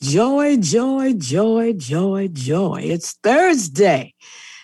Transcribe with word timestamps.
Joy, 0.00 0.56
joy, 0.56 1.12
joy, 1.14 1.74
joy, 1.74 2.28
joy. 2.28 2.80
It's 2.82 3.12
Thursday. 3.22 4.14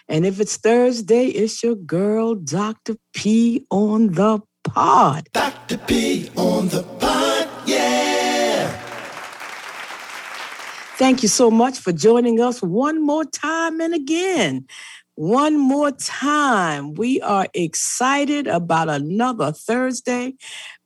And 0.09 0.24
if 0.24 0.41
it's 0.41 0.56
Thursday, 0.56 1.27
it's 1.27 1.62
your 1.62 1.77
girl, 1.77 2.34
Dr. 2.34 2.96
P, 3.12 3.66
on 3.70 4.12
the 4.12 4.41
pod. 4.64 5.28
Dr. 5.33 5.78
P 5.78 6.30
on 6.36 6.69
the 6.69 6.83
pod, 6.83 7.48
yeah. 7.66 8.69
Thank 10.97 11.22
you 11.22 11.28
so 11.28 11.50
much 11.50 11.78
for 11.78 11.92
joining 11.92 12.41
us 12.41 12.60
one 12.60 13.00
more 13.05 13.24
time 13.24 13.80
and 13.80 13.95
again. 13.95 14.66
One 15.18 15.58
more 15.58 15.90
time, 15.90 16.95
we 16.95 17.20
are 17.22 17.48
excited 17.52 18.46
about 18.46 18.88
another 18.88 19.50
Thursday 19.50 20.34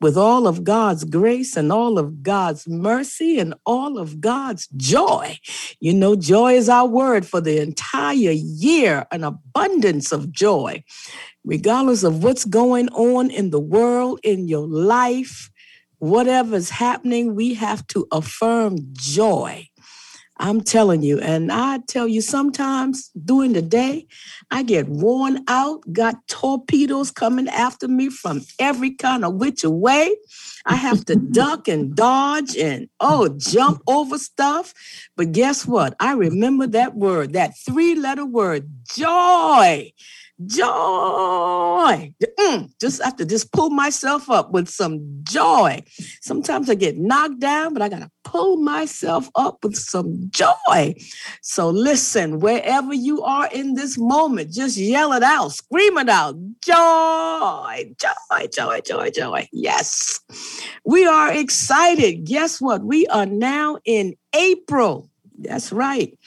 with 0.01 0.17
all 0.17 0.47
of 0.47 0.63
God's 0.63 1.03
grace 1.03 1.55
and 1.55 1.71
all 1.71 1.99
of 1.99 2.23
God's 2.23 2.67
mercy 2.67 3.37
and 3.37 3.53
all 3.63 3.99
of 3.99 4.21
God's 4.21 4.67
joy. 4.75 5.37
You 5.79 5.93
know, 5.93 6.15
joy 6.15 6.53
is 6.53 6.67
our 6.67 6.87
word 6.87 7.27
for 7.27 7.41
the 7.41 7.61
entire 7.61 8.31
year, 8.31 9.05
an 9.11 9.23
abundance 9.23 10.11
of 10.11 10.31
joy. 10.31 10.83
Regardless 11.45 12.01
of 12.01 12.23
what's 12.23 12.43
going 12.43 12.89
on 12.89 13.29
in 13.29 13.51
the 13.51 13.59
world, 13.59 14.19
in 14.23 14.47
your 14.47 14.67
life, 14.67 15.51
whatever's 15.99 16.71
happening, 16.71 17.35
we 17.35 17.53
have 17.53 17.85
to 17.85 18.07
affirm 18.11 18.77
joy. 18.93 19.69
I'm 20.43 20.59
telling 20.59 21.03
you, 21.03 21.21
and 21.21 21.53
I 21.53 21.79
tell 21.87 22.05
you, 22.05 22.19
sometimes 22.19 23.09
during 23.11 23.53
the 23.53 23.61
day, 23.61 24.07
I 24.51 24.63
get 24.63 24.89
worn 24.89 25.45
out, 25.47 25.81
got 25.93 26.27
torpedoes 26.27 27.11
coming 27.11 27.47
after 27.47 27.87
me 27.87 28.09
from 28.09 28.41
every 28.59 28.91
kind 28.91 29.23
of 29.23 29.35
which 29.35 29.63
way. 29.63 30.13
I 30.65 30.75
have 30.75 31.05
to 31.05 31.15
duck 31.31 31.69
and 31.69 31.95
dodge 31.95 32.57
and 32.57 32.89
oh, 32.99 33.29
jump 33.37 33.83
over 33.87 34.17
stuff. 34.17 34.73
But 35.15 35.31
guess 35.31 35.65
what? 35.65 35.95
I 36.01 36.11
remember 36.11 36.67
that 36.67 36.93
word, 36.93 37.31
that 37.33 37.53
three 37.65 37.95
letter 37.95 38.25
word, 38.25 38.69
joy 38.93 39.93
joy. 40.47 42.13
Mm, 42.39 42.69
just 42.79 43.03
have 43.03 43.15
to 43.17 43.25
just 43.25 43.51
pull 43.51 43.69
myself 43.69 44.29
up 44.29 44.51
with 44.51 44.67
some 44.69 44.99
joy. 45.23 45.83
Sometimes 46.21 46.69
I 46.69 46.75
get 46.75 46.97
knocked 46.97 47.39
down, 47.39 47.73
but 47.73 47.81
I 47.81 47.89
got 47.89 47.99
to 47.99 48.11
pull 48.23 48.57
myself 48.57 49.29
up 49.35 49.63
with 49.63 49.75
some 49.75 50.29
joy. 50.31 50.95
So 51.41 51.69
listen, 51.69 52.39
wherever 52.39 52.93
you 52.93 53.21
are 53.23 53.47
in 53.51 53.75
this 53.75 53.97
moment, 53.97 54.51
just 54.51 54.77
yell 54.77 55.13
it 55.13 55.23
out, 55.23 55.51
scream 55.51 55.97
it 55.97 56.09
out. 56.09 56.35
Joy, 56.61 57.93
joy, 57.99 58.47
joy, 58.51 58.81
joy, 58.81 59.09
joy. 59.09 59.47
Yes. 59.51 60.19
We 60.85 61.05
are 61.05 61.31
excited. 61.31 62.25
Guess 62.25 62.59
what? 62.59 62.83
We 62.83 63.07
are 63.07 63.25
now 63.25 63.77
in 63.85 64.15
April. 64.35 65.09
That's 65.37 65.71
right. 65.71 66.17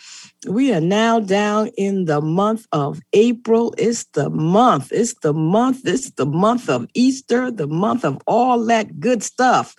We 0.47 0.73
are 0.73 0.81
now 0.81 1.21
down 1.21 1.69
in 1.77 2.05
the 2.05 2.21
month 2.21 2.67
of 2.73 3.01
April. 3.13 3.75
It's 3.79 4.05
the 4.13 4.31
month. 4.31 4.93
It's 4.93 5.15
the 5.15 5.33
month. 5.33 5.83
It's 5.85 6.11
the 6.13 6.27
month 6.27 6.69
of 6.69 6.87
Easter, 6.95 7.51
the 7.51 7.67
month 7.67 8.05
of 8.05 8.21
all 8.27 8.65
that 8.67 9.01
good 9.01 9.23
stuff. 9.23 9.75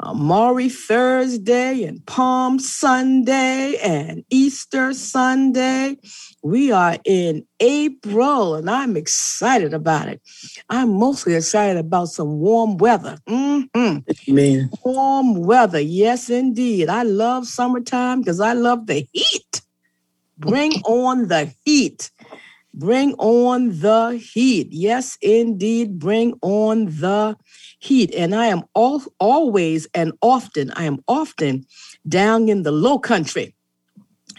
Uh, 0.00 0.14
Maundy 0.14 0.70
Thursday 0.70 1.84
and 1.84 2.04
Palm 2.06 2.58
Sunday 2.58 3.76
and 3.82 4.24
Easter 4.30 4.94
Sunday. 4.94 5.98
We 6.42 6.72
are 6.72 6.96
in 7.04 7.46
April 7.60 8.54
and 8.54 8.70
I'm 8.70 8.96
excited 8.96 9.74
about 9.74 10.08
it. 10.08 10.22
I'm 10.70 10.94
mostly 10.94 11.34
excited 11.34 11.76
about 11.76 12.08
some 12.08 12.38
warm 12.38 12.78
weather. 12.78 13.18
Mm-hmm. 13.28 14.34
Man. 14.34 14.70
Warm 14.82 15.34
weather. 15.42 15.80
Yes, 15.80 16.30
indeed. 16.30 16.88
I 16.88 17.02
love 17.02 17.46
summertime 17.46 18.20
because 18.22 18.40
I 18.40 18.54
love 18.54 18.86
the 18.86 19.06
heat. 19.12 19.60
Bring 20.42 20.72
on 20.84 21.28
the 21.28 21.52
heat. 21.64 22.10
Bring 22.74 23.14
on 23.14 23.80
the 23.80 24.22
heat. 24.32 24.68
Yes, 24.70 25.18
indeed. 25.20 25.98
Bring 25.98 26.34
on 26.42 26.86
the 26.86 27.36
heat. 27.78 28.14
And 28.14 28.34
I 28.34 28.46
am 28.46 28.62
all, 28.74 29.02
always 29.18 29.86
and 29.94 30.12
often, 30.22 30.70
I 30.72 30.84
am 30.84 30.98
often 31.06 31.66
down 32.08 32.48
in 32.48 32.62
the 32.62 32.72
low 32.72 32.98
country, 32.98 33.54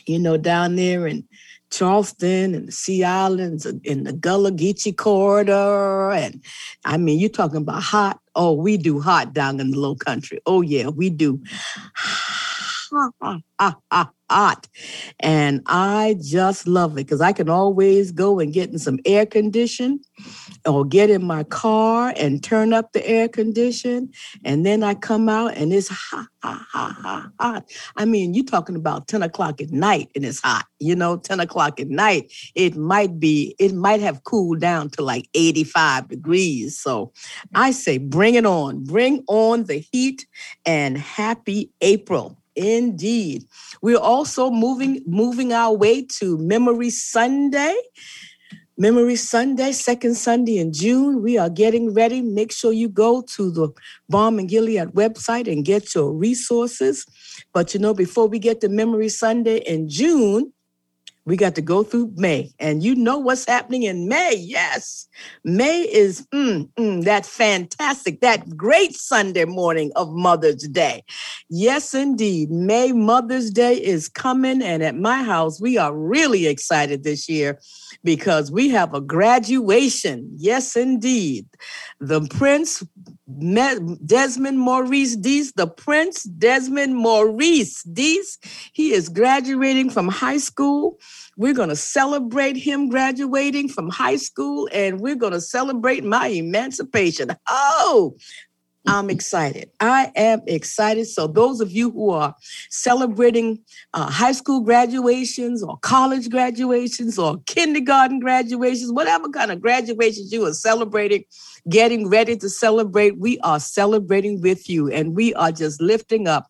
you 0.06 0.20
know, 0.20 0.38
down 0.38 0.76
there 0.76 1.06
in 1.08 1.28
Charleston 1.72 2.56
and 2.56 2.68
the 2.68 2.72
Sea 2.72 3.04
Islands 3.04 3.66
in 3.84 4.04
the 4.04 4.14
Gullah 4.14 4.52
Geechee 4.52 4.98
corridor. 4.98 6.12
And 6.12 6.44
I 6.86 6.98
mean, 6.98 7.20
you're 7.20 7.30
talking 7.30 7.58
about 7.58 7.84
hot. 7.84 8.20
Oh, 8.36 8.54
we 8.54 8.78
do 8.78 9.00
hot 9.00 9.34
down 9.34 9.60
in 9.60 9.72
the 9.72 9.80
low 9.80 9.96
country. 9.96 10.40
Oh, 10.46 10.62
yeah, 10.62 10.88
we 10.88 11.10
do 11.10 11.42
hot. 12.94 14.68
And 15.20 15.62
I 15.68 16.16
just 16.22 16.68
love 16.68 16.94
it 16.94 16.96
because 16.96 17.22
I 17.22 17.34
can 17.34 17.50
always 17.50 18.12
go 18.12 18.40
and 18.40 18.52
get 18.52 18.70
in 18.72 18.80
some 18.80 19.00
air 19.06 19.26
condition 19.26 20.02
or 20.66 20.86
get 20.86 21.10
in 21.10 21.24
my 21.24 21.44
car 21.44 22.14
and 22.18 22.44
turn 22.44 22.74
up 22.74 22.92
the 22.94 23.08
air 23.08 23.28
condition. 23.28 24.12
And 24.44 24.66
then 24.66 24.84
I 24.84 24.96
come 24.96 25.30
out 25.30 25.56
and 25.56 25.72
it's 25.72 25.88
hot, 25.88 26.28
hot, 26.44 26.66
hot, 26.72 26.94
hot, 26.94 27.32
hot. 27.40 27.70
I 27.96 28.06
mean, 28.06 28.34
you're 28.34 28.44
talking 28.44 28.76
about 28.76 29.08
10 29.08 29.22
o'clock 29.22 29.62
at 29.62 29.72
night 29.72 30.10
and 30.16 30.26
it's 30.26 30.42
hot. 30.42 30.66
You 30.80 30.96
know, 30.96 31.18
10 31.18 31.40
o'clock 31.40 31.80
at 31.80 31.90
night, 31.90 32.34
it 32.56 32.76
might 32.76 33.20
be, 33.20 33.56
it 33.60 33.74
might 33.74 34.02
have 34.02 34.24
cooled 34.24 34.60
down 34.60 34.90
to 34.92 35.04
like 35.04 35.30
85 35.36 36.10
degrees. 36.10 36.80
So 36.80 37.14
I 37.56 37.72
say, 37.72 37.98
bring 37.98 38.36
it 38.36 38.46
on. 38.46 38.84
Bring 38.84 39.24
on 39.28 39.66
the 39.66 39.86
heat 39.92 40.26
and 40.66 40.98
happy 40.98 41.72
April. 41.82 42.38
Indeed. 42.56 43.46
We're 43.82 43.98
also 43.98 44.50
moving 44.50 45.02
moving 45.06 45.54
our 45.54 45.76
way 45.76 46.06
to 46.20 46.38
Memory 46.38 46.90
Sunday. 46.90 47.76
Memory 48.76 49.18
Sunday, 49.18 49.72
second 49.72 50.16
Sunday 50.16 50.58
in 50.58 50.74
June. 50.74 51.22
We 51.22 51.38
are 51.38 51.50
getting 51.50 51.94
ready. 51.94 52.22
Make 52.22 52.52
sure 52.52 52.74
you 52.74 52.90
go 52.90 53.22
to 53.22 53.52
the 53.52 53.70
Balm 54.10 54.40
in 54.40 54.48
Gilead 54.48 54.90
website 54.90 55.52
and 55.52 55.64
get 55.64 55.94
your 55.94 56.12
resources. 56.12 57.06
But 57.54 57.74
you 57.74 57.80
know, 57.80 57.94
before 57.94 58.28
we 58.28 58.40
get 58.40 58.62
to 58.62 58.70
Memory 58.70 59.10
Sunday 59.10 59.58
in 59.58 59.90
June, 59.90 60.52
we 61.26 61.38
got 61.38 61.56
to 61.56 61.62
go 61.62 61.84
through 61.84 62.12
May, 62.16 62.52
and 62.60 62.84
you 62.84 62.96
know 62.96 63.18
what's 63.18 63.46
happening 63.46 63.84
in 63.84 64.08
May. 64.10 64.36
Yes, 64.36 65.08
May 65.44 65.82
is 65.82 66.28
mm, 66.34 66.70
mm, 66.74 67.04
that 67.06 67.26
fantastic, 67.26 68.22
that 68.22 68.58
great 68.58 68.96
Sunday 68.96 69.46
morning 69.46 69.92
of 69.96 70.12
Mother's 70.12 70.68
Day. 70.68 71.04
Yes, 71.50 71.94
indeed. 71.94 72.52
May 72.52 72.92
Mother's 72.92 73.52
Day 73.52 73.76
is 73.76 74.10
coming, 74.10 74.62
and 74.62 74.84
at 74.84 74.96
my 74.96 75.24
house, 75.24 75.62
we 75.62 75.78
are 75.78 75.96
really 75.96 76.48
excited 76.48 77.04
this 77.04 77.30
year 77.30 77.60
because 78.04 78.52
we 78.52 78.70
have 78.70 78.94
a 78.94 79.02
graduation. 79.02 80.30
Yes, 80.36 80.76
indeed. 80.76 81.46
The 82.00 82.22
Prince 82.28 82.84
Desmond 83.28 84.60
Maurice 84.60 85.16
Dees, 85.16 85.54
the 85.54 85.68
Prince 85.68 86.24
Desmond 86.24 86.96
Maurice 86.96 87.82
Dees, 87.84 88.38
he 88.74 88.92
is 88.92 89.08
graduating 89.08 89.90
from 89.90 90.10
high 90.10 90.38
school. 90.38 91.00
We're 91.38 91.54
going 91.54 91.70
to 91.70 91.76
celebrate 91.76 92.58
him 92.58 92.90
graduating 92.90 93.70
from 93.70 93.90
high 93.90 94.18
school 94.18 94.68
and 94.74 95.00
we're 95.00 95.16
going 95.16 95.34
to 95.34 95.42
celebrate 95.42 96.04
my 96.04 96.28
emancipation. 96.28 97.36
Oh, 97.50 98.16
I'm 98.86 99.10
excited. 99.10 99.70
I 99.80 100.12
am 100.16 100.42
excited. 100.46 101.06
So, 101.08 101.26
those 101.28 101.62
of 101.62 101.72
you 101.72 101.90
who 101.92 102.10
are 102.10 102.36
celebrating 102.70 103.60
uh, 103.94 104.10
high 104.10 104.34
school 104.34 104.60
graduations 104.60 105.64
or 105.64 105.78
college 105.78 106.30
graduations 106.30 107.18
or 107.18 107.38
kindergarten 107.46 108.20
graduations, 108.20 108.92
whatever 108.92 109.30
kind 109.30 109.52
of 109.52 109.62
graduations 109.62 110.34
you 110.34 110.46
are 110.46 110.54
celebrating, 110.54 111.24
getting 111.70 112.10
ready 112.10 112.36
to 112.38 112.50
celebrate, 112.50 113.18
we 113.18 113.40
are 113.40 113.60
celebrating 113.60 114.42
with 114.42 114.70
you 114.70 114.92
and 114.92 115.16
we 115.16 115.34
are 115.36 115.52
just 115.52 115.82
lifting 115.82 116.28
up 116.28 116.48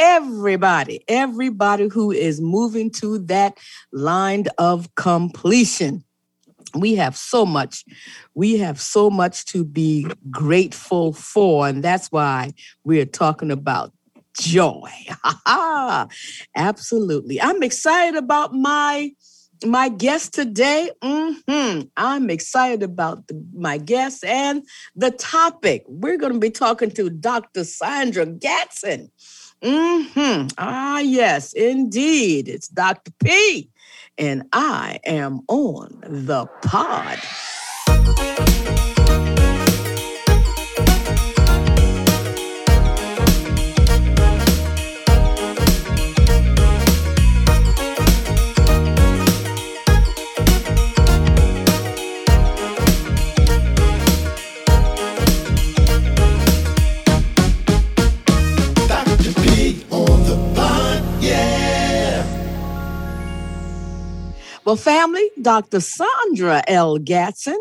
everybody, 0.00 1.04
everybody 1.08 1.88
who 1.88 2.10
is 2.10 2.40
moving 2.40 2.90
to 2.90 3.18
that 3.18 3.56
line 3.92 4.46
of 4.58 4.92
completion 4.96 6.04
we 6.74 6.94
have 6.94 7.16
so 7.16 7.44
much 7.46 7.84
we 8.34 8.58
have 8.58 8.80
so 8.80 9.10
much 9.10 9.44
to 9.46 9.64
be 9.64 10.06
grateful 10.30 11.12
for 11.12 11.68
and 11.68 11.82
that's 11.82 12.10
why 12.12 12.52
we're 12.84 13.06
talking 13.06 13.50
about 13.50 13.92
joy. 14.38 14.90
Absolutely. 16.56 17.40
I'm 17.40 17.62
excited 17.62 18.16
about 18.16 18.54
my 18.54 19.12
my 19.66 19.88
guest 19.88 20.34
today. 20.34 20.88
Mm-hmm. 21.02 21.88
i'm 21.96 22.30
excited 22.30 22.84
about 22.84 23.26
the, 23.26 23.44
my 23.52 23.76
guest 23.76 24.24
and 24.24 24.62
the 24.94 25.10
topic. 25.10 25.84
We're 25.88 26.16
going 26.16 26.34
to 26.34 26.38
be 26.38 26.50
talking 26.50 26.92
to 26.92 27.10
dr 27.10 27.64
sandra 27.64 28.26
gatson. 28.26 29.10
Mm-hmm. 29.60 30.48
ah 30.58 31.00
yes 31.00 31.52
indeed. 31.54 32.48
It's 32.48 32.68
dr 32.68 33.10
p 33.18 33.68
and 34.18 34.44
I 34.52 35.00
am 35.04 35.42
on 35.48 36.00
the 36.02 36.46
pod. 36.62 38.57
Well, 64.68 64.76
family, 64.76 65.30
Dr. 65.40 65.80
Sandra 65.80 66.62
L. 66.68 66.98
Gatson, 66.98 67.56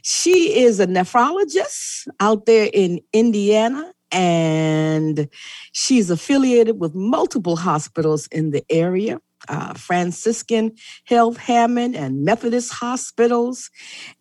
she 0.00 0.58
is 0.58 0.80
a 0.80 0.86
nephrologist 0.86 2.08
out 2.18 2.46
there 2.46 2.70
in 2.72 3.02
Indiana, 3.12 3.92
and 4.10 5.28
she's 5.72 6.08
affiliated 6.08 6.80
with 6.80 6.94
multiple 6.94 7.56
hospitals 7.56 8.26
in 8.28 8.52
the 8.52 8.64
area. 8.70 9.20
Uh, 9.50 9.74
Franciscan 9.74 10.72
Health 11.04 11.36
Hammond 11.36 11.94
and 11.94 12.24
Methodist 12.24 12.72
hospitals. 12.72 13.70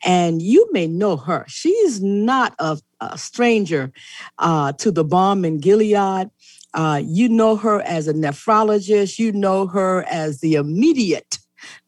And 0.04 0.42
you 0.42 0.68
may 0.74 0.88
know 0.88 1.16
her. 1.16 1.46
She 1.48 1.70
is 1.70 2.04
not 2.04 2.54
a, 2.60 2.78
a 3.00 3.18
stranger 3.18 3.94
uh, 4.40 4.74
to 4.74 4.92
the 4.92 5.06
Balm 5.06 5.46
in 5.46 5.62
Gilead. 5.62 6.30
Uh, 6.74 7.02
you 7.02 7.30
know 7.30 7.56
her 7.56 7.82
as 7.84 8.10
a 8.10 8.14
nephrologist. 8.14 9.18
You 9.18 9.32
know 9.32 9.68
her 9.68 10.04
as 10.10 10.42
the 10.42 10.56
immediate 10.56 11.40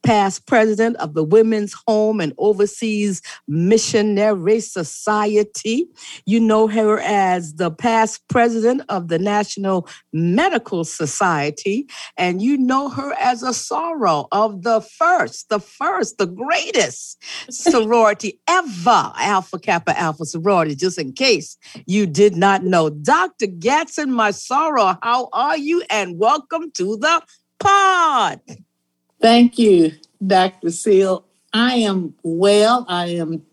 past 0.02 0.46
president 0.46 0.96
of 0.96 1.14
the 1.14 1.24
Women's 1.24 1.74
Home 1.86 2.20
and 2.20 2.32
Overseas 2.38 3.22
Missionary 3.46 4.60
Society. 4.60 5.86
You 6.26 6.40
know 6.40 6.68
her 6.68 6.98
as 7.00 7.54
the 7.54 7.70
past 7.70 8.26
president 8.28 8.82
of 8.88 9.08
the 9.08 9.18
National 9.18 9.88
Medical 10.12 10.84
Society, 10.84 11.86
and 12.16 12.40
you 12.40 12.56
know 12.56 12.88
her 12.88 13.12
as 13.20 13.42
a 13.42 13.50
soror 13.50 14.26
of 14.32 14.62
the 14.62 14.80
first, 14.80 15.48
the 15.48 15.60
first, 15.60 16.18
the 16.18 16.26
greatest 16.26 17.22
sorority 17.50 18.40
ever, 18.48 19.12
Alpha 19.16 19.58
Kappa 19.58 19.98
Alpha 19.98 20.24
sorority, 20.24 20.74
just 20.74 20.98
in 20.98 21.12
case 21.12 21.56
you 21.86 22.06
did 22.06 22.36
not 22.36 22.64
know. 22.64 22.90
Dr. 22.90 23.46
Gatson, 23.46 24.08
my 24.08 24.30
soror, 24.30 24.98
how 25.02 25.28
are 25.32 25.56
you? 25.58 25.82
And 25.90 26.18
welcome 26.18 26.70
to 26.72 26.96
the 26.96 27.22
pod. 27.58 28.40
Thank 29.28 29.58
you, 29.58 29.92
Dr. 30.26 30.70
Seele. 30.70 31.22
I 31.52 31.74
am 31.74 32.14
well. 32.22 32.86
I 32.88 33.08
am 33.08 33.44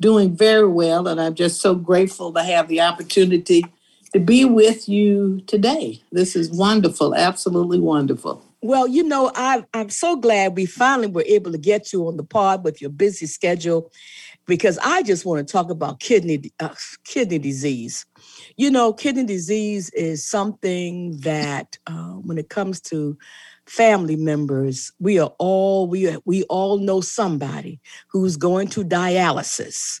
doing 0.00 0.34
very 0.34 0.66
well, 0.66 1.06
and 1.06 1.20
I'm 1.20 1.36
just 1.36 1.60
so 1.60 1.76
grateful 1.76 2.32
to 2.32 2.42
have 2.42 2.66
the 2.66 2.80
opportunity 2.80 3.64
to 4.12 4.18
be 4.18 4.44
with 4.44 4.88
you 4.88 5.40
today. 5.46 6.02
This 6.10 6.34
is 6.34 6.50
wonderful, 6.50 7.14
absolutely 7.14 7.78
wonderful. 7.78 8.44
Well, 8.62 8.88
you 8.88 9.04
know, 9.04 9.30
I, 9.36 9.64
I'm 9.72 9.90
so 9.90 10.16
glad 10.16 10.56
we 10.56 10.66
finally 10.66 11.06
were 11.06 11.24
able 11.24 11.52
to 11.52 11.58
get 11.58 11.92
you 11.92 12.08
on 12.08 12.16
the 12.16 12.24
pod 12.24 12.64
with 12.64 12.80
your 12.80 12.90
busy 12.90 13.26
schedule 13.26 13.92
because 14.46 14.76
I 14.82 15.04
just 15.04 15.24
want 15.24 15.46
to 15.46 15.52
talk 15.52 15.70
about 15.70 16.00
kidney 16.00 16.50
uh, 16.58 16.74
kidney 17.04 17.38
disease. 17.38 18.04
You 18.56 18.72
know, 18.72 18.92
kidney 18.92 19.24
disease 19.24 19.88
is 19.90 20.26
something 20.26 21.16
that, 21.18 21.78
uh, 21.86 22.14
when 22.14 22.38
it 22.38 22.48
comes 22.48 22.80
to 22.80 23.16
family 23.66 24.16
members, 24.16 24.92
we 24.98 25.18
are 25.18 25.32
all 25.38 25.86
we 25.86 26.16
we 26.24 26.42
all 26.44 26.78
know 26.78 27.00
somebody 27.00 27.80
who's 28.10 28.36
going 28.36 28.68
to 28.68 28.84
dialysis. 28.84 30.00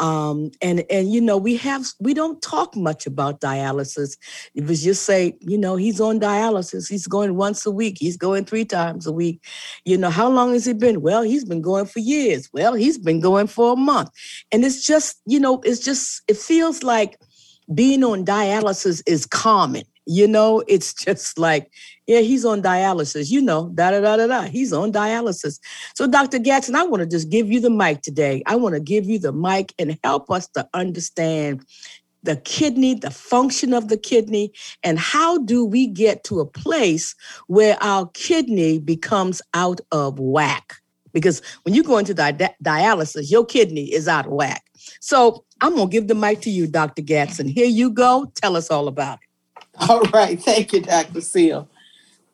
Um, 0.00 0.50
and 0.62 0.84
and 0.90 1.12
you 1.12 1.20
know 1.20 1.36
we 1.36 1.56
have 1.56 1.86
we 2.00 2.14
don't 2.14 2.40
talk 2.40 2.76
much 2.76 3.06
about 3.06 3.40
dialysis. 3.40 4.16
It 4.54 4.64
was 4.64 4.82
just 4.82 5.04
say 5.04 5.36
you 5.40 5.58
know 5.58 5.76
he's 5.76 6.00
on 6.00 6.20
dialysis. 6.20 6.88
He's 6.88 7.06
going 7.06 7.36
once 7.36 7.66
a 7.66 7.70
week. 7.70 7.96
He's 7.98 8.16
going 8.16 8.44
three 8.44 8.64
times 8.64 9.06
a 9.06 9.12
week. 9.12 9.44
You 9.84 9.98
know 9.98 10.10
how 10.10 10.28
long 10.28 10.52
has 10.52 10.64
he 10.64 10.72
been? 10.72 11.02
Well, 11.02 11.22
he's 11.22 11.44
been 11.44 11.62
going 11.62 11.86
for 11.86 11.98
years. 11.98 12.48
Well, 12.52 12.74
he's 12.74 12.98
been 12.98 13.20
going 13.20 13.48
for 13.48 13.72
a 13.72 13.76
month. 13.76 14.10
And 14.52 14.64
it's 14.64 14.86
just 14.86 15.20
you 15.26 15.40
know 15.40 15.60
it's 15.64 15.80
just 15.80 16.22
it 16.28 16.36
feels 16.36 16.82
like 16.82 17.18
being 17.74 18.02
on 18.02 18.24
dialysis 18.24 19.02
is 19.06 19.26
common 19.26 19.84
you 20.06 20.26
know, 20.26 20.62
it's 20.66 20.94
just 20.94 21.38
like, 21.38 21.70
yeah, 22.06 22.20
he's 22.20 22.44
on 22.44 22.62
dialysis. 22.62 23.30
You 23.30 23.42
know, 23.42 23.70
da 23.74 23.90
da 23.90 24.00
da 24.00 24.16
da 24.16 24.26
da. 24.26 24.42
He's 24.42 24.72
on 24.72 24.92
dialysis. 24.92 25.58
So, 25.94 26.06
Dr. 26.06 26.38
Gatson, 26.38 26.74
I 26.74 26.84
want 26.84 27.02
to 27.02 27.06
just 27.06 27.30
give 27.30 27.50
you 27.50 27.60
the 27.60 27.70
mic 27.70 28.02
today. 28.02 28.42
I 28.46 28.56
want 28.56 28.74
to 28.74 28.80
give 28.80 29.06
you 29.06 29.18
the 29.18 29.32
mic 29.32 29.72
and 29.78 29.98
help 30.02 30.30
us 30.30 30.48
to 30.48 30.68
understand 30.74 31.64
the 32.22 32.36
kidney, 32.36 32.94
the 32.94 33.10
function 33.10 33.72
of 33.72 33.88
the 33.88 33.96
kidney, 33.96 34.52
and 34.82 34.98
how 34.98 35.38
do 35.38 35.64
we 35.64 35.86
get 35.86 36.24
to 36.24 36.40
a 36.40 36.46
place 36.46 37.14
where 37.46 37.78
our 37.82 38.10
kidney 38.12 38.78
becomes 38.78 39.40
out 39.54 39.80
of 39.92 40.18
whack? 40.18 40.74
Because 41.12 41.42
when 41.62 41.74
you 41.74 41.82
go 41.82 41.98
into 41.98 42.14
di- 42.14 42.54
dialysis, 42.62 43.30
your 43.30 43.44
kidney 43.44 43.92
is 43.92 44.06
out 44.06 44.26
of 44.26 44.32
whack. 44.32 44.62
So 45.00 45.44
I'm 45.60 45.74
going 45.74 45.88
to 45.88 45.92
give 45.92 46.08
the 46.08 46.14
mic 46.14 46.40
to 46.42 46.50
you, 46.50 46.66
Dr. 46.66 47.02
Gatson. 47.02 47.50
Here 47.50 47.66
you 47.66 47.90
go. 47.90 48.30
Tell 48.34 48.54
us 48.56 48.70
all 48.70 48.86
about 48.86 49.18
it. 49.22 49.29
All 49.88 50.02
right. 50.12 50.40
Thank 50.40 50.72
you, 50.72 50.80
Dr. 50.82 51.20
Seele. 51.20 51.68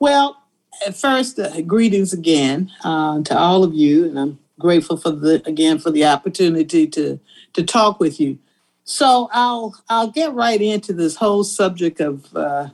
Well, 0.00 0.42
at 0.84 0.96
first, 0.96 1.38
uh, 1.38 1.60
greetings 1.62 2.12
again 2.12 2.72
uh, 2.82 3.22
to 3.22 3.38
all 3.38 3.62
of 3.62 3.72
you, 3.72 4.04
and 4.06 4.18
I'm 4.18 4.38
grateful 4.58 4.96
for 4.96 5.10
the 5.10 5.42
again 5.46 5.78
for 5.78 5.90
the 5.90 6.04
opportunity 6.04 6.86
to 6.88 7.20
to 7.52 7.62
talk 7.62 8.00
with 8.00 8.20
you. 8.20 8.38
So 8.84 9.28
I'll 9.32 9.76
I'll 9.88 10.10
get 10.10 10.34
right 10.34 10.60
into 10.60 10.92
this 10.92 11.16
whole 11.16 11.44
subject 11.44 12.00
of 12.00 12.34
uh, 12.36 12.68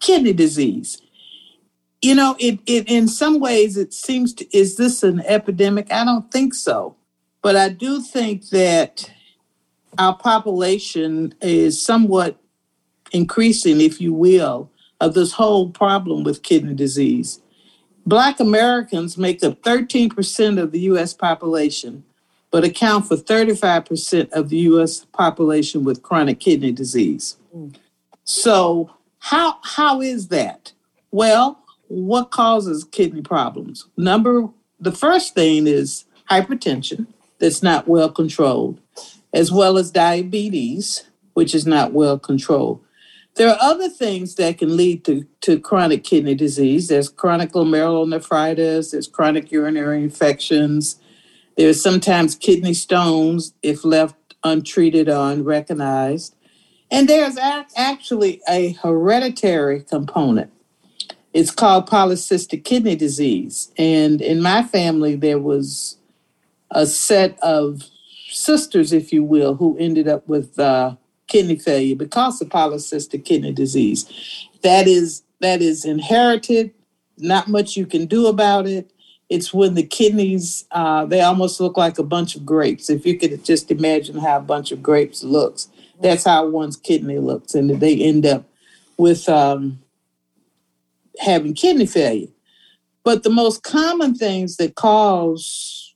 kidney 0.00 0.32
disease. 0.32 1.02
You 2.00 2.14
know, 2.14 2.36
it, 2.38 2.60
it 2.66 2.88
in 2.88 3.08
some 3.08 3.40
ways 3.40 3.76
it 3.76 3.92
seems 3.92 4.32
to 4.34 4.56
is 4.56 4.76
this 4.76 5.02
an 5.02 5.20
epidemic? 5.26 5.92
I 5.92 6.04
don't 6.04 6.30
think 6.30 6.54
so, 6.54 6.96
but 7.42 7.56
I 7.56 7.68
do 7.68 8.00
think 8.00 8.48
that 8.50 9.10
our 9.98 10.16
population 10.16 11.34
is 11.42 11.84
somewhat 11.84 12.41
increasing, 13.12 13.80
if 13.80 14.00
you 14.00 14.12
will, 14.12 14.70
of 15.00 15.14
this 15.14 15.32
whole 15.32 15.70
problem 15.70 16.24
with 16.24 16.42
kidney 16.42 16.74
disease. 16.74 17.40
Black 18.06 18.40
Americans 18.40 19.16
make 19.16 19.42
up 19.44 19.62
13% 19.62 20.60
of 20.60 20.72
the 20.72 20.80
US 20.80 21.14
population, 21.14 22.04
but 22.50 22.64
account 22.64 23.06
for 23.06 23.16
35% 23.16 24.30
of 24.32 24.48
the 24.48 24.58
US 24.58 25.04
population 25.06 25.84
with 25.84 26.02
chronic 26.02 26.40
kidney 26.40 26.72
disease. 26.72 27.36
So, 28.24 28.90
how, 29.18 29.58
how 29.62 30.00
is 30.00 30.28
that? 30.28 30.72
Well, 31.10 31.62
what 31.88 32.30
causes 32.30 32.84
kidney 32.84 33.22
problems? 33.22 33.86
Number 33.96 34.48
the 34.80 34.92
first 34.92 35.34
thing 35.34 35.66
is 35.66 36.04
hypertension 36.28 37.06
that's 37.38 37.62
not 37.62 37.86
well 37.86 38.10
controlled, 38.10 38.80
as 39.32 39.52
well 39.52 39.78
as 39.78 39.90
diabetes, 39.90 41.04
which 41.34 41.54
is 41.54 41.66
not 41.66 41.92
well 41.92 42.18
controlled. 42.18 42.80
There 43.36 43.48
are 43.48 43.58
other 43.60 43.88
things 43.88 44.34
that 44.34 44.58
can 44.58 44.76
lead 44.76 45.04
to, 45.06 45.26
to 45.42 45.58
chronic 45.58 46.04
kidney 46.04 46.34
disease. 46.34 46.88
There's 46.88 47.08
chronic 47.08 47.52
glomerulonephritis, 47.52 48.92
there's 48.92 49.08
chronic 49.08 49.50
urinary 49.50 50.02
infections, 50.02 50.96
there's 51.56 51.82
sometimes 51.82 52.34
kidney 52.34 52.74
stones 52.74 53.54
if 53.62 53.84
left 53.84 54.16
untreated 54.44 55.08
or 55.08 55.30
unrecognized. 55.30 56.34
And 56.90 57.08
there's 57.08 57.38
actually 57.38 58.42
a 58.46 58.72
hereditary 58.72 59.80
component. 59.80 60.52
It's 61.32 61.50
called 61.50 61.88
polycystic 61.88 62.64
kidney 62.64 62.96
disease. 62.96 63.72
And 63.78 64.20
in 64.20 64.42
my 64.42 64.62
family, 64.62 65.16
there 65.16 65.38
was 65.38 65.96
a 66.70 66.84
set 66.84 67.38
of 67.40 67.84
sisters, 68.28 68.92
if 68.92 69.10
you 69.12 69.24
will, 69.24 69.54
who 69.54 69.76
ended 69.78 70.06
up 70.06 70.28
with 70.28 70.58
uh, 70.58 70.96
kidney 71.32 71.56
failure 71.56 71.96
because 71.96 72.42
of 72.42 72.50
polycystic 72.50 73.24
kidney 73.24 73.52
disease. 73.52 74.06
That 74.62 74.86
is 74.86 75.22
that 75.40 75.62
is 75.62 75.84
inherited. 75.84 76.72
Not 77.18 77.48
much 77.48 77.76
you 77.76 77.86
can 77.86 78.06
do 78.06 78.26
about 78.26 78.66
it. 78.66 78.90
It's 79.30 79.52
when 79.54 79.74
the 79.74 79.82
kidneys 79.82 80.66
uh, 80.70 81.06
they 81.06 81.22
almost 81.22 81.58
look 81.58 81.78
like 81.78 81.98
a 81.98 82.02
bunch 82.02 82.36
of 82.36 82.44
grapes. 82.44 82.90
If 82.90 83.06
you 83.06 83.18
could 83.18 83.44
just 83.44 83.70
imagine 83.70 84.18
how 84.18 84.36
a 84.36 84.40
bunch 84.40 84.72
of 84.72 84.82
grapes 84.82 85.24
looks, 85.24 85.68
that's 86.02 86.24
how 86.24 86.46
one's 86.46 86.76
kidney 86.76 87.18
looks, 87.18 87.54
and 87.54 87.70
they 87.80 87.96
end 87.96 88.26
up 88.26 88.44
with 88.98 89.26
um, 89.30 89.80
having 91.18 91.54
kidney 91.54 91.86
failure. 91.86 92.28
But 93.04 93.22
the 93.22 93.30
most 93.30 93.62
common 93.62 94.14
things 94.14 94.58
that 94.58 94.74
cause 94.74 95.94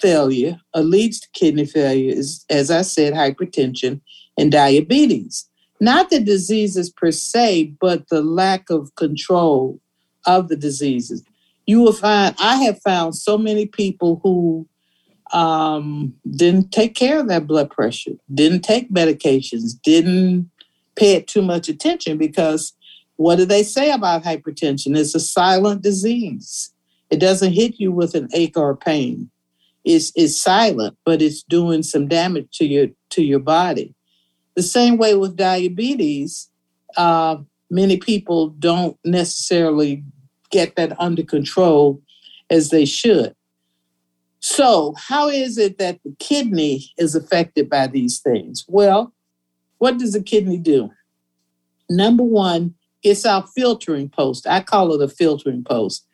failure 0.00 0.60
or 0.74 0.82
leads 0.82 1.20
to 1.20 1.28
kidney 1.32 1.66
failure 1.66 2.12
is, 2.12 2.44
as 2.50 2.70
I 2.70 2.82
said, 2.82 3.14
hypertension 3.14 4.00
and 4.38 4.50
diabetes. 4.50 5.48
Not 5.80 6.10
the 6.10 6.20
diseases 6.20 6.90
per 6.90 7.10
se, 7.10 7.74
but 7.80 8.08
the 8.08 8.22
lack 8.22 8.70
of 8.70 8.94
control 8.94 9.80
of 10.26 10.48
the 10.48 10.56
diseases. 10.56 11.24
You 11.66 11.80
will 11.80 11.92
find, 11.92 12.34
I 12.38 12.56
have 12.64 12.80
found 12.82 13.16
so 13.16 13.36
many 13.36 13.66
people 13.66 14.20
who 14.22 14.68
um, 15.32 16.14
didn't 16.30 16.72
take 16.72 16.94
care 16.94 17.18
of 17.18 17.28
their 17.28 17.40
blood 17.40 17.70
pressure, 17.70 18.12
didn't 18.32 18.62
take 18.62 18.92
medications, 18.92 19.80
didn't 19.82 20.50
pay 20.94 21.14
it 21.14 21.26
too 21.26 21.42
much 21.42 21.68
attention 21.68 22.18
because 22.18 22.74
what 23.16 23.36
do 23.36 23.44
they 23.44 23.62
say 23.62 23.90
about 23.90 24.24
hypertension? 24.24 24.96
It's 24.96 25.14
a 25.14 25.20
silent 25.20 25.82
disease. 25.82 26.72
It 27.10 27.18
doesn't 27.18 27.52
hit 27.52 27.78
you 27.78 27.92
with 27.92 28.14
an 28.14 28.28
ache 28.32 28.56
or 28.56 28.76
pain. 28.76 29.30
It's, 29.84 30.12
it's 30.14 30.36
silent, 30.36 30.96
but 31.04 31.20
it's 31.20 31.42
doing 31.42 31.82
some 31.82 32.08
damage 32.08 32.48
to 32.58 32.64
your 32.64 32.88
to 33.10 33.22
your 33.22 33.40
body. 33.40 33.94
The 34.54 34.62
same 34.62 34.96
way 34.96 35.14
with 35.14 35.36
diabetes, 35.36 36.48
uh, 36.96 37.38
many 37.70 37.96
people 37.96 38.50
don't 38.50 38.98
necessarily 39.04 40.04
get 40.50 40.76
that 40.76 40.98
under 41.00 41.22
control 41.22 42.02
as 42.50 42.68
they 42.70 42.84
should. 42.84 43.34
So, 44.40 44.94
how 44.98 45.28
is 45.28 45.56
it 45.56 45.78
that 45.78 46.00
the 46.04 46.14
kidney 46.18 46.86
is 46.98 47.14
affected 47.14 47.70
by 47.70 47.86
these 47.86 48.18
things? 48.20 48.64
Well, 48.68 49.14
what 49.78 49.98
does 49.98 50.12
the 50.12 50.22
kidney 50.22 50.58
do? 50.58 50.90
Number 51.88 52.24
one, 52.24 52.74
it's 53.02 53.24
our 53.24 53.46
filtering 53.46 54.08
post. 54.08 54.46
I 54.46 54.60
call 54.60 54.92
it 54.92 55.02
a 55.02 55.08
filtering 55.08 55.64
post. 55.64 56.06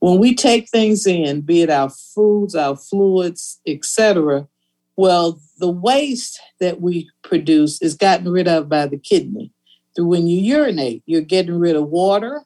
When 0.00 0.18
we 0.18 0.34
take 0.34 0.68
things 0.68 1.06
in, 1.06 1.42
be 1.42 1.62
it 1.62 1.70
our 1.70 1.90
foods, 1.90 2.54
our 2.54 2.76
fluids, 2.76 3.60
etc., 3.66 4.48
well, 4.96 5.38
the 5.58 5.70
waste 5.70 6.40
that 6.60 6.80
we 6.80 7.10
produce 7.22 7.80
is 7.80 7.94
gotten 7.94 8.30
rid 8.30 8.48
of 8.48 8.68
by 8.68 8.86
the 8.86 8.98
kidney. 8.98 9.52
Through 9.94 10.08
when 10.08 10.26
you 10.26 10.40
urinate, 10.40 11.02
you're 11.06 11.22
getting 11.22 11.58
rid 11.58 11.76
of 11.76 11.88
water 11.88 12.42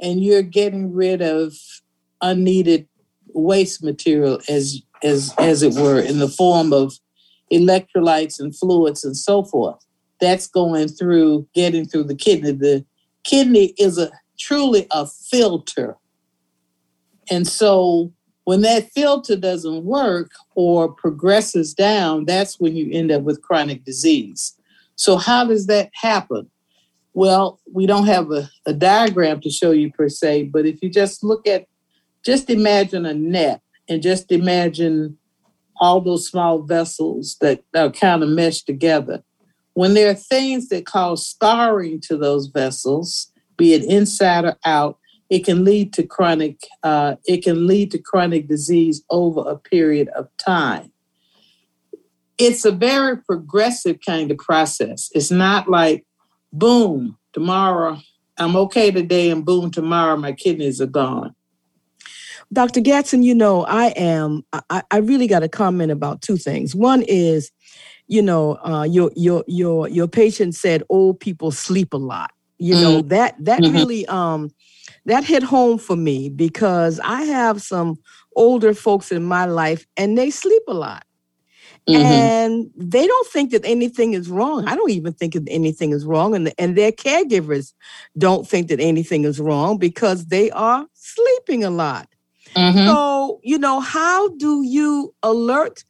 and 0.00 0.22
you're 0.22 0.42
getting 0.42 0.92
rid 0.92 1.22
of 1.22 1.54
unneeded 2.20 2.86
waste 3.28 3.82
material 3.82 4.40
as 4.48 4.80
as 5.02 5.34
as 5.38 5.62
it 5.62 5.74
were 5.74 5.98
in 5.98 6.18
the 6.18 6.28
form 6.28 6.72
of 6.72 6.94
electrolytes 7.52 8.38
and 8.38 8.56
fluids 8.56 9.04
and 9.04 9.16
so 9.16 9.44
forth. 9.44 9.84
That's 10.20 10.46
going 10.46 10.88
through 10.88 11.48
getting 11.54 11.86
through 11.86 12.04
the 12.04 12.14
kidney. 12.14 12.52
The 12.52 12.84
kidney 13.24 13.74
is 13.78 13.98
a 13.98 14.10
truly 14.38 14.86
a 14.90 15.06
filter. 15.06 15.96
And 17.30 17.46
so 17.46 18.12
when 18.44 18.60
that 18.60 18.90
filter 18.92 19.36
doesn't 19.36 19.84
work 19.84 20.30
or 20.54 20.92
progresses 20.92 21.74
down 21.74 22.24
that's 22.24 22.60
when 22.60 22.76
you 22.76 22.88
end 22.92 23.10
up 23.10 23.22
with 23.22 23.42
chronic 23.42 23.84
disease 23.84 24.54
so 24.96 25.16
how 25.16 25.44
does 25.44 25.66
that 25.66 25.90
happen 25.94 26.48
well 27.14 27.60
we 27.72 27.86
don't 27.86 28.06
have 28.06 28.30
a, 28.30 28.48
a 28.66 28.72
diagram 28.72 29.40
to 29.40 29.50
show 29.50 29.70
you 29.70 29.90
per 29.92 30.08
se 30.08 30.44
but 30.44 30.66
if 30.66 30.82
you 30.82 30.88
just 30.88 31.22
look 31.24 31.46
at 31.46 31.66
just 32.24 32.48
imagine 32.48 33.04
a 33.04 33.14
net 33.14 33.60
and 33.88 34.02
just 34.02 34.32
imagine 34.32 35.18
all 35.76 36.00
those 36.00 36.28
small 36.28 36.62
vessels 36.62 37.36
that 37.40 37.62
are 37.74 37.90
kind 37.90 38.22
of 38.22 38.28
meshed 38.28 38.66
together. 38.66 39.22
When 39.74 39.94
there 39.94 40.10
are 40.10 40.14
things 40.14 40.68
that 40.68 40.86
cause 40.86 41.26
scarring 41.26 42.00
to 42.02 42.16
those 42.16 42.46
vessels, 42.46 43.32
be 43.56 43.74
it 43.74 43.84
inside 43.84 44.44
or 44.44 44.56
out, 44.64 44.98
it 45.30 45.44
can 45.44 45.64
lead 45.64 45.92
to 45.94 46.02
chronic. 46.02 46.58
Uh, 46.82 47.16
it 47.24 47.42
can 47.42 47.66
lead 47.66 47.90
to 47.92 47.98
chronic 47.98 48.48
disease 48.48 49.02
over 49.10 49.48
a 49.48 49.56
period 49.56 50.08
of 50.10 50.28
time. 50.36 50.92
It's 52.36 52.64
a 52.64 52.72
very 52.72 53.16
progressive 53.18 53.98
kind 54.04 54.30
of 54.30 54.38
process. 54.38 55.10
It's 55.14 55.30
not 55.30 55.68
like, 55.68 56.04
boom, 56.52 57.16
tomorrow 57.32 57.98
I'm 58.38 58.56
okay 58.56 58.90
today, 58.90 59.30
and 59.30 59.44
boom, 59.44 59.70
tomorrow 59.70 60.16
my 60.16 60.32
kidneys 60.32 60.80
are 60.80 60.86
gone. 60.86 61.34
Dr. 62.52 62.80
Gatson, 62.80 63.22
you 63.22 63.34
know, 63.34 63.64
I 63.64 63.86
am, 63.96 64.44
I, 64.70 64.82
I 64.90 64.98
really 64.98 65.26
got 65.26 65.42
a 65.42 65.48
comment 65.48 65.90
about 65.90 66.22
two 66.22 66.36
things. 66.36 66.74
One 66.74 67.02
is, 67.02 67.50
you 68.06 68.22
know, 68.22 68.58
uh, 68.64 68.82
your 68.82 69.10
your 69.16 69.44
your 69.46 69.88
your 69.88 70.06
patient 70.06 70.54
said 70.54 70.82
old 70.90 71.20
people 71.20 71.50
sleep 71.50 71.94
a 71.94 71.96
lot. 71.96 72.32
You 72.58 72.74
know 72.74 72.98
mm-hmm. 72.98 73.08
that 73.08 73.34
that 73.44 73.60
mm-hmm. 73.60 73.74
really 73.74 74.06
um 74.06 74.50
that 75.06 75.24
hit 75.24 75.42
home 75.42 75.78
for 75.78 75.96
me 75.96 76.28
because 76.28 77.00
I 77.00 77.22
have 77.22 77.62
some 77.62 77.96
older 78.36 78.74
folks 78.74 79.12
in 79.12 79.24
my 79.24 79.44
life 79.44 79.86
and 79.96 80.16
they 80.16 80.30
sleep 80.30 80.62
a 80.68 80.74
lot. 80.74 81.04
Mm-hmm. 81.88 82.02
And 82.02 82.70
they 82.74 83.06
don't 83.06 83.28
think 83.28 83.50
that 83.50 83.64
anything 83.64 84.14
is 84.14 84.30
wrong. 84.30 84.66
I 84.66 84.74
don't 84.74 84.90
even 84.90 85.12
think 85.12 85.34
that 85.34 85.46
anything 85.48 85.92
is 85.92 86.06
wrong. 86.06 86.34
And, 86.34 86.50
and 86.58 86.76
their 86.76 86.92
caregivers 86.92 87.74
don't 88.16 88.48
think 88.48 88.68
that 88.68 88.80
anything 88.80 89.24
is 89.24 89.38
wrong 89.38 89.76
because 89.76 90.26
they 90.26 90.50
are 90.52 90.86
sleeping 90.94 91.62
a 91.62 91.68
lot. 91.68 92.08
Mm-hmm. 92.56 92.86
So, 92.86 93.40
you 93.42 93.58
know, 93.58 93.80
how 93.80 94.28
do 94.36 94.62
you 94.62 95.14
alert 95.22 95.84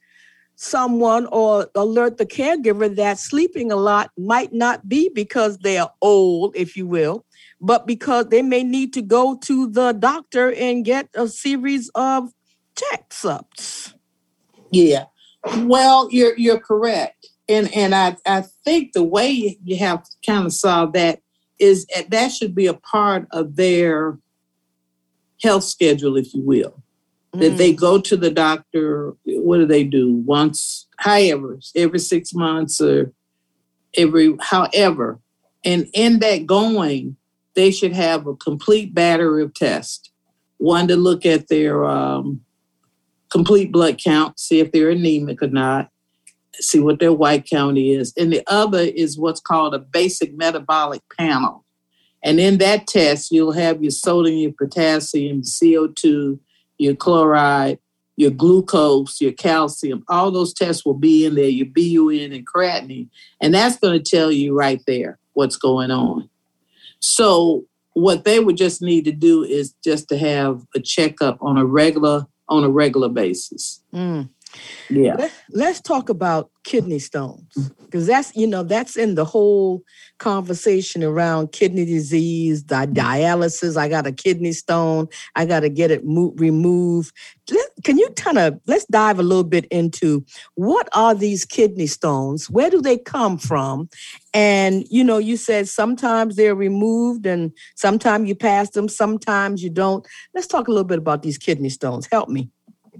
someone 0.55 1.27
or 1.27 1.69
alert 1.75 2.17
the 2.17 2.25
caregiver 2.25 2.93
that 2.95 3.19
sleeping 3.19 3.71
a 3.71 3.75
lot 3.75 4.11
might 4.17 4.53
not 4.53 4.87
be 4.87 5.09
because 5.09 5.57
they 5.59 5.77
are 5.77 5.91
old, 6.01 6.55
if 6.55 6.77
you 6.77 6.87
will, 6.87 7.25
but 7.59 7.85
because 7.85 8.27
they 8.27 8.41
may 8.41 8.63
need 8.63 8.93
to 8.93 9.01
go 9.01 9.37
to 9.43 9.67
the 9.67 9.91
doctor 9.93 10.53
and 10.53 10.85
get 10.85 11.09
a 11.15 11.27
series 11.27 11.89
of 11.95 12.31
checkups? 12.75 13.93
Yeah. 14.71 15.05
Well, 15.59 16.07
you're 16.11 16.37
you're 16.37 16.59
correct. 16.59 17.27
And 17.47 17.73
and 17.75 17.93
I, 17.93 18.17
I 18.25 18.43
think 18.63 18.93
the 18.93 19.03
way 19.03 19.57
you 19.63 19.77
have 19.77 20.05
kind 20.25 20.45
of 20.45 20.53
solve 20.53 20.93
that 20.93 21.19
is 21.59 21.85
that 22.09 22.29
should 22.29 22.55
be 22.55 22.67
a 22.67 22.73
part 22.73 23.27
of 23.31 23.55
their 23.55 24.17
health 25.41 25.63
schedule, 25.63 26.17
if 26.17 26.33
you 26.33 26.41
will. 26.41 26.83
Mm. 27.35 27.39
That 27.39 27.57
they 27.57 27.73
mm. 27.73 27.77
go 27.77 27.99
to 27.99 28.17
the 28.17 28.31
doctor, 28.31 29.13
what 29.25 29.57
do 29.57 29.65
they 29.65 29.83
do? 29.83 30.13
Once, 30.13 30.87
however, 30.97 31.59
every 31.75 31.99
six 31.99 32.33
months 32.33 32.79
or 32.79 33.11
every, 33.97 34.35
however. 34.41 35.19
And 35.63 35.87
in 35.93 36.19
that 36.19 36.45
going, 36.45 37.17
they 37.55 37.71
should 37.71 37.93
have 37.93 38.27
a 38.27 38.35
complete 38.35 38.93
battery 38.93 39.43
of 39.43 39.53
tests. 39.53 40.11
One 40.57 40.87
to 40.87 40.95
look 40.95 41.25
at 41.25 41.47
their 41.47 41.85
um, 41.85 42.41
complete 43.29 43.71
blood 43.71 43.99
count, 44.01 44.39
see 44.39 44.59
if 44.59 44.71
they're 44.71 44.91
anemic 44.91 45.41
or 45.41 45.47
not, 45.47 45.89
see 46.53 46.79
what 46.79 46.99
their 46.99 47.13
white 47.13 47.45
count 47.49 47.77
is. 47.77 48.13
And 48.17 48.31
the 48.31 48.43
other 48.47 48.79
is 48.79 49.17
what's 49.17 49.41
called 49.41 49.73
a 49.73 49.79
basic 49.79 50.35
metabolic 50.35 51.01
panel. 51.17 51.65
And 52.23 52.39
in 52.39 52.57
that 52.57 52.87
test, 52.87 53.31
you'll 53.31 53.51
have 53.51 53.83
your 53.83 53.91
sodium, 53.91 54.37
your 54.37 54.51
potassium, 54.51 55.41
CO2, 55.41 56.39
your 56.77 56.95
chloride, 56.95 57.79
your 58.15 58.31
glucose, 58.31 59.19
your 59.19 59.33
calcium. 59.33 60.03
All 60.07 60.31
those 60.31 60.53
tests 60.53 60.85
will 60.85 60.93
be 60.93 61.25
in 61.25 61.35
there, 61.35 61.49
your 61.49 61.67
BUN 61.67 62.31
and 62.31 62.47
creatinine. 62.47 63.09
And 63.41 63.53
that's 63.53 63.77
going 63.77 64.01
to 64.01 64.17
tell 64.17 64.31
you 64.31 64.57
right 64.57 64.81
there 64.87 65.19
what's 65.33 65.57
going 65.57 65.91
on. 65.91 66.29
So 66.99 67.65
what 67.93 68.25
they 68.25 68.39
would 68.39 68.57
just 68.57 68.81
need 68.81 69.05
to 69.05 69.11
do 69.11 69.43
is 69.43 69.73
just 69.83 70.09
to 70.09 70.17
have 70.17 70.65
a 70.75 70.79
checkup 70.79 71.37
on 71.41 71.57
a 71.57 71.65
regular 71.65 72.27
on 72.47 72.63
a 72.63 72.69
regular 72.69 73.09
basis. 73.09 73.81
Mm. 73.91 74.29
Yeah. 74.89 75.29
Let, 75.51 75.71
us 75.71 75.81
talk 75.81 76.09
about 76.09 76.51
kidney 76.63 76.99
stones 76.99 77.71
because 77.81 78.07
that's 78.07 78.35
you 78.35 78.47
know 78.47 78.63
that's 78.63 78.95
in 78.95 79.15
the 79.15 79.25
whole 79.25 79.83
conversation 80.19 81.03
around 81.03 81.51
kidney 81.51 81.85
disease, 81.85 82.61
di- 82.61 82.85
mm-hmm. 82.85 82.93
dialysis. 82.93 83.77
I 83.77 83.87
got 83.89 84.07
a 84.07 84.11
kidney 84.11 84.51
stone. 84.51 85.07
I 85.35 85.45
got 85.45 85.61
to 85.61 85.69
get 85.69 85.91
it 85.91 86.05
mo- 86.05 86.33
removed. 86.35 87.13
Let, 87.49 87.69
can 87.83 87.97
you 87.97 88.09
kind 88.15 88.37
of 88.37 88.59
let's 88.67 88.85
dive 88.85 89.19
a 89.19 89.23
little 89.23 89.43
bit 89.43 89.65
into 89.65 90.25
what 90.55 90.87
are 90.93 91.15
these 91.15 91.45
kidney 91.45 91.87
stones? 91.87 92.49
Where 92.49 92.69
do 92.69 92.81
they 92.81 92.97
come 92.97 93.37
from? 93.37 93.89
And 94.33 94.85
you 94.89 95.03
know, 95.03 95.17
you 95.17 95.37
said 95.37 95.67
sometimes 95.67 96.35
they're 96.35 96.55
removed 96.55 97.25
and 97.25 97.51
sometimes 97.75 98.27
you 98.27 98.35
pass 98.35 98.69
them, 98.71 98.87
sometimes 98.87 99.63
you 99.63 99.69
don't. 99.69 100.05
Let's 100.33 100.47
talk 100.47 100.67
a 100.67 100.71
little 100.71 100.83
bit 100.83 100.99
about 100.99 101.23
these 101.23 101.37
kidney 101.37 101.69
stones. 101.69 102.07
Help 102.11 102.29
me. 102.29 102.49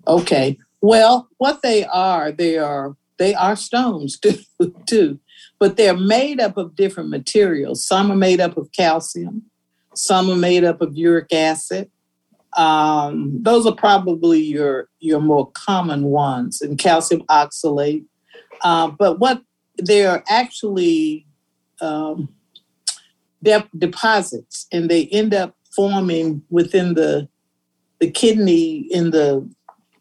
Okay. 0.08 0.58
Well, 0.86 1.30
what 1.40 1.64
they 1.64 1.84
are, 1.84 2.32
they 2.32 2.60
are 2.60 2.96
they 3.18 3.34
are 3.34 3.56
stones 3.56 4.20
too, 4.20 4.38
too, 4.86 5.20
but 5.58 5.78
they're 5.78 5.98
made 5.98 6.40
up 6.40 6.58
of 6.58 6.76
different 6.76 7.10
materials. 7.10 7.84
Some 7.84 8.12
are 8.12 8.16
made 8.16 8.40
up 8.40 8.56
of 8.56 8.72
calcium, 8.72 9.42
some 9.96 10.30
are 10.30 10.36
made 10.36 10.64
up 10.64 10.82
of 10.82 10.96
uric 10.96 11.34
acid. 11.34 11.90
Um, 12.56 13.42
those 13.42 13.66
are 13.66 13.74
probably 13.74 14.40
your 14.40 14.88
your 15.00 15.22
more 15.22 15.50
common 15.54 16.04
ones, 16.04 16.62
and 16.62 16.78
calcium 16.78 17.24
oxalate. 17.32 18.06
Uh, 18.62 18.92
but 18.92 19.18
what 19.18 19.42
they 19.82 20.06
are 20.06 20.24
actually 20.30 21.26
um, 21.82 22.30
deposits, 23.76 24.68
and 24.72 24.88
they 24.88 25.08
end 25.08 25.34
up 25.34 25.56
forming 25.76 26.44
within 26.52 26.94
the 26.94 27.28
the 28.00 28.12
kidney 28.12 28.82
in 28.92 29.10
the 29.10 29.50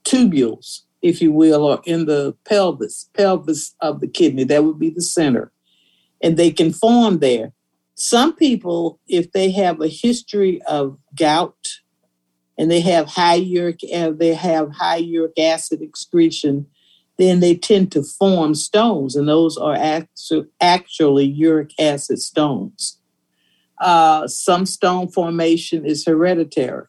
tubules, 0.05 0.83
if 1.03 1.21
you 1.21 1.33
will, 1.33 1.65
or 1.65 1.81
in 1.85 2.07
the 2.07 2.35
pelvis, 2.45 3.11
pelvis 3.15 3.75
of 3.81 4.01
the 4.01 4.09
kidney. 4.09 4.45
That 4.45 4.65
would 4.65 4.79
be 4.79 4.91
the 4.91 5.03
center. 5.03 5.53
And 6.23 6.37
they 6.37 6.51
can 6.51 6.73
form 6.73 7.19
there. 7.19 7.53
Some 7.95 8.35
people, 8.35 8.99
if 9.07 9.33
they 9.33 9.51
have 9.53 9.81
a 9.81 9.89
history 9.89 10.61
of 10.63 10.99
gout 11.15 11.81
and 12.59 12.71
they 12.71 12.81
have 12.81 13.07
high 13.09 13.37
uric, 13.37 13.81
they 13.83 14.35
have 14.35 14.73
high 14.73 14.97
uric 14.97 15.39
acid 15.39 15.81
excretion, 15.81 16.67
then 17.19 17.41
they 17.41 17.55
tend 17.55 17.93
to 17.93 18.03
form 18.03 18.55
stones, 18.55 19.15
and 19.15 19.29
those 19.29 19.57
are 19.57 19.77
actually 20.61 21.25
uric 21.25 21.71
acid 21.79 22.21
stones. 22.21 22.99
Uh, 23.81 24.27
some 24.27 24.67
stone 24.67 25.09
formation 25.09 25.85
is 25.85 26.05
hereditary. 26.05 26.87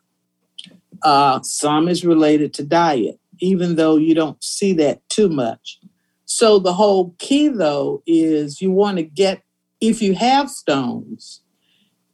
Uh, 1.05 1.39
some 1.43 1.87
is 1.87 2.03
related 2.03 2.51
to 2.51 2.63
diet, 2.63 3.19
even 3.39 3.75
though 3.75 3.95
you 3.95 4.15
don't 4.15 4.43
see 4.43 4.73
that 4.73 5.07
too 5.07 5.29
much. 5.29 5.79
So 6.25 6.57
the 6.57 6.73
whole 6.73 7.13
key, 7.19 7.47
though, 7.47 8.01
is 8.07 8.59
you 8.59 8.71
want 8.71 8.97
to 8.97 9.03
get, 9.03 9.43
if 9.79 10.01
you 10.01 10.15
have 10.15 10.49
stones, 10.49 11.41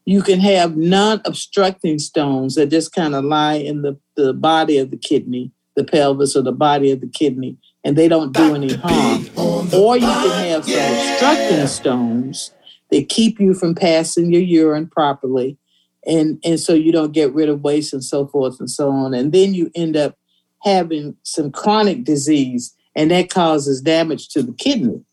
you 0.04 0.22
can 0.22 0.42
have 0.42 0.76
non 0.76 1.22
obstructing 1.24 2.00
stones 2.00 2.56
that 2.56 2.68
just 2.68 2.94
kind 2.94 3.16
of 3.16 3.24
lie 3.24 3.54
in 3.54 3.82
the, 3.82 3.98
the 4.18 4.34
body 4.34 4.78
of 4.78 4.92
the 4.92 4.98
kidney, 4.98 5.54
the 5.78 5.86
pelvis 5.86 6.36
or 6.36 6.42
the 6.42 6.52
body 6.52 6.92
of 6.92 7.00
the 7.00 7.08
kidney, 7.08 7.56
and 7.86 7.96
they 7.96 8.10
don't 8.10 8.34
do 8.34 8.56
any 8.56 8.74
harm. 8.74 9.26
Or 9.74 9.96
you 9.96 10.06
can 10.06 10.50
have 10.50 10.66
some 10.66 10.94
obstructing 10.94 11.68
stones 11.68 12.52
that 12.90 13.08
keep 13.08 13.40
you 13.40 13.54
from 13.54 13.74
passing 13.74 14.34
your 14.34 14.42
urine 14.42 14.88
properly. 14.88 15.58
And, 16.06 16.40
and 16.44 16.60
so 16.60 16.74
you 16.74 16.92
don't 16.92 17.12
get 17.12 17.34
rid 17.34 17.50
of 17.50 17.62
waste 17.62 17.94
and 17.94 18.04
so 18.04 18.28
forth 18.28 18.60
and 18.60 18.70
so 18.70 18.90
on. 18.90 19.14
And 19.14 19.32
then 19.32 19.54
you 19.54 19.72
end 19.76 19.96
up 19.96 20.16
having 20.64 21.16
some 21.24 21.52
chronic 21.52 22.04
disease, 22.04 22.76
and 22.96 23.12
that 23.12 23.30
causes 23.30 23.82
damage 23.82 24.30
to 24.30 24.44
the 24.44 24.54
kidney. 24.54 25.04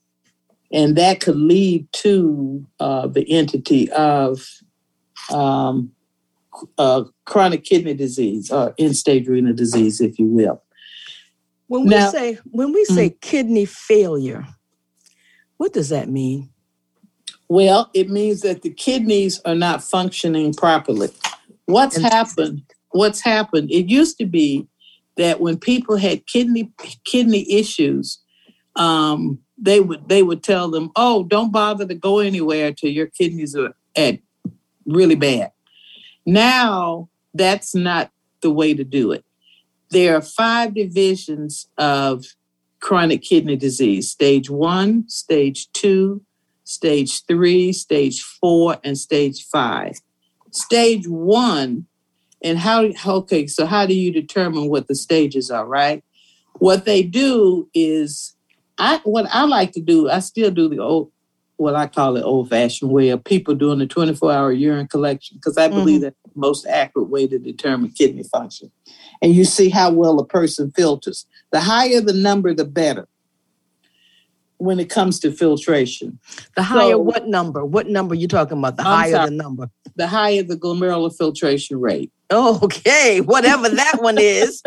And 0.73 0.97
that 0.97 1.21
could 1.21 1.37
lead 1.37 1.90
to 1.92 2.66
uh, 2.80 3.07
the 3.07 3.30
entity 3.30 3.90
of 3.92 4.47
um, 5.33 5.92
uh, 6.76 7.04
chronic 7.25 7.64
kidney 7.64 7.95
disease 7.95 8.50
or 8.50 8.75
end 8.78 8.97
stage 8.97 9.28
renal 9.28 9.54
disease, 9.54 10.00
if 10.00 10.18
you 10.18 10.26
will. 10.26 10.62
When 11.68 11.85
we 11.85 11.90
now, 11.90 12.11
say 12.11 12.38
when 12.47 12.73
we 12.73 12.85
say 12.87 13.11
mm-hmm. 13.11 13.18
kidney 13.21 13.64
failure, 13.66 14.47
what 15.59 15.73
does 15.73 15.90
that 15.90 16.09
mean? 16.09 16.50
Well, 17.49 17.90
it 17.95 18.11
means 18.11 18.43
that 18.43 18.62
the 18.62 18.71
kidneys 18.71 19.40
are 19.45 19.55
not 19.55 19.83
functioning 19.83 20.52
properly. 20.52 21.09
What's 21.64 21.97
and 21.97 22.07
happened? 22.07 22.62
What's 22.90 23.21
happened? 23.21 23.71
It 23.71 23.88
used 23.88 24.19
to 24.19 24.26
be 24.26 24.69
that 25.17 25.40
when 25.40 25.59
people 25.59 25.97
had 25.97 26.26
kidney 26.26 26.73
kidney 27.05 27.50
issues, 27.52 28.19
um, 28.76 29.38
they 29.57 29.81
would 29.81 30.09
they 30.09 30.23
would 30.23 30.43
tell 30.43 30.71
them, 30.71 30.90
"Oh, 30.95 31.25
don't 31.25 31.52
bother 31.52 31.87
to 31.87 31.95
go 31.95 32.19
anywhere 32.21 32.73
till 32.73 32.90
your 32.90 33.07
kidneys 33.07 33.57
are 33.57 33.75
at 33.97 34.21
really 34.87 35.17
bad." 35.17 35.52
Now 36.26 37.09
that's 37.35 37.75
not 37.75 38.11
the 38.40 38.50
way 38.50 38.75
to 38.75 38.85
do 38.85 39.12
it. 39.12 39.25
There 39.90 40.17
are 40.17 40.23
five 40.23 40.75
divisions 40.75 41.67
of 41.78 42.25
chronic 42.81 43.23
kidney 43.23 43.57
disease: 43.57 44.11
stage 44.11 44.49
one, 44.49 45.09
stage 45.09 45.71
two, 45.73 46.23
stage 46.68 47.25
three, 47.25 47.72
stage 47.72 48.22
four, 48.22 48.76
and 48.84 48.98
stage 48.98 49.46
five. 49.46 49.96
Stage 50.50 51.08
one, 51.08 51.87
and 52.42 52.58
how, 52.58 52.90
okay, 53.06 53.46
so 53.46 53.64
how 53.64 53.87
do 53.87 53.94
you 53.94 54.12
determine 54.12 54.68
what 54.68 54.87
the 54.87 54.94
stages 54.94 55.50
are, 55.50 55.66
right? 55.66 56.04
What 56.58 56.84
they 56.84 57.02
do 57.02 57.68
is, 57.72 58.35
I 58.76 59.00
what 59.04 59.26
I 59.33 59.44
like 59.44 59.72
to 59.72 59.81
do, 59.81 60.11
I 60.11 60.20
still 60.20 60.50
do 60.50 60.68
the 60.68 60.78
old, 60.78 61.11
what 61.57 61.74
I 61.74 61.87
call 61.87 62.16
it 62.16 62.22
old 62.22 62.50
fashioned 62.50 62.90
way 62.90 63.09
of 63.09 63.24
people 63.24 63.54
doing 63.54 63.78
the 63.78 63.87
24 63.87 64.31
hour 64.31 64.52
urine 64.52 64.88
collection, 64.88 65.38
because 65.38 65.57
I 65.57 65.68
believe 65.68 65.96
mm-hmm. 65.96 66.04
that's 66.04 66.22
the 66.22 66.31
most 66.35 66.66
accurate 66.66 67.09
way 67.09 67.26
to 67.26 67.38
determine 67.38 67.92
kidney 67.92 68.24
function. 68.24 68.70
And 69.22 69.35
you 69.35 69.44
see 69.44 69.70
how 69.70 69.90
well 69.90 70.20
a 70.20 70.26
person 70.26 70.70
filters. 70.76 71.26
The 71.50 71.61
higher 71.61 72.02
the 72.02 72.12
number, 72.12 72.52
the 72.52 72.66
better 72.66 73.09
when 74.59 74.79
it 74.79 74.90
comes 74.90 75.18
to 75.21 75.33
filtration. 75.33 76.18
The 76.55 76.62
higher 76.62 76.92
so, 76.92 76.99
what 76.99 77.27
number? 77.27 77.64
What 77.64 77.88
number 77.88 78.12
are 78.12 78.16
you 78.16 78.29
talking 78.29 78.59
about? 78.59 78.77
The 78.77 78.83
I'm 78.83 78.87
higher 78.87 79.12
sorry, 79.12 79.31
the 79.31 79.37
number. 79.37 79.71
The 79.97 80.07
higher 80.07 80.42
the 80.42 80.57
glomerular 80.57 81.16
filtration 81.16 81.81
rate. 81.81 82.12
Oh, 82.31 82.61
okay, 82.62 83.21
whatever 83.21 83.68
that 83.71 84.03
one 84.03 84.18
is. 84.18 84.62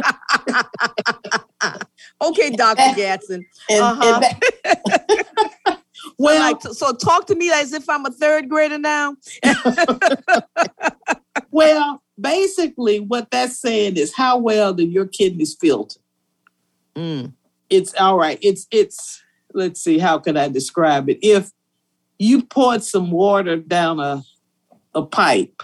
okay, 2.21 2.49
Dr. 2.49 2.81
Gatson. 2.99 3.45
uh-huh. 3.69 5.75
well, 6.17 6.59
so, 6.59 6.69
like, 6.69 6.75
so 6.75 6.93
talk 6.93 7.27
to 7.27 7.35
me 7.35 7.51
as 7.51 7.73
if 7.73 7.87
I'm 7.87 8.05
a 8.05 8.11
third 8.11 8.49
grader 8.49 8.79
now. 8.79 9.15
well, 11.51 12.01
basically, 12.19 12.99
what 12.99 13.29
that's 13.29 13.59
saying 13.59 13.97
is 13.97 14.15
how 14.15 14.39
well 14.39 14.73
do 14.73 14.83
your 14.83 15.05
kidneys 15.05 15.53
filter? 15.53 15.99
Mm. 16.95 17.33
It's 17.69 17.93
all 17.93 18.17
right. 18.17 18.39
It's 18.41 18.65
it's 18.71 19.21
let's 19.53 19.83
see, 19.83 19.97
how 19.97 20.19
can 20.19 20.37
I 20.37 20.47
describe 20.47 21.09
it? 21.09 21.19
If 21.21 21.51
you 22.19 22.43
poured 22.43 22.83
some 22.83 23.11
water 23.11 23.57
down 23.57 23.99
a 23.99 24.23
a 24.93 25.05
pipe, 25.05 25.63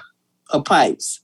a 0.51 0.61
pipes, 0.61 1.21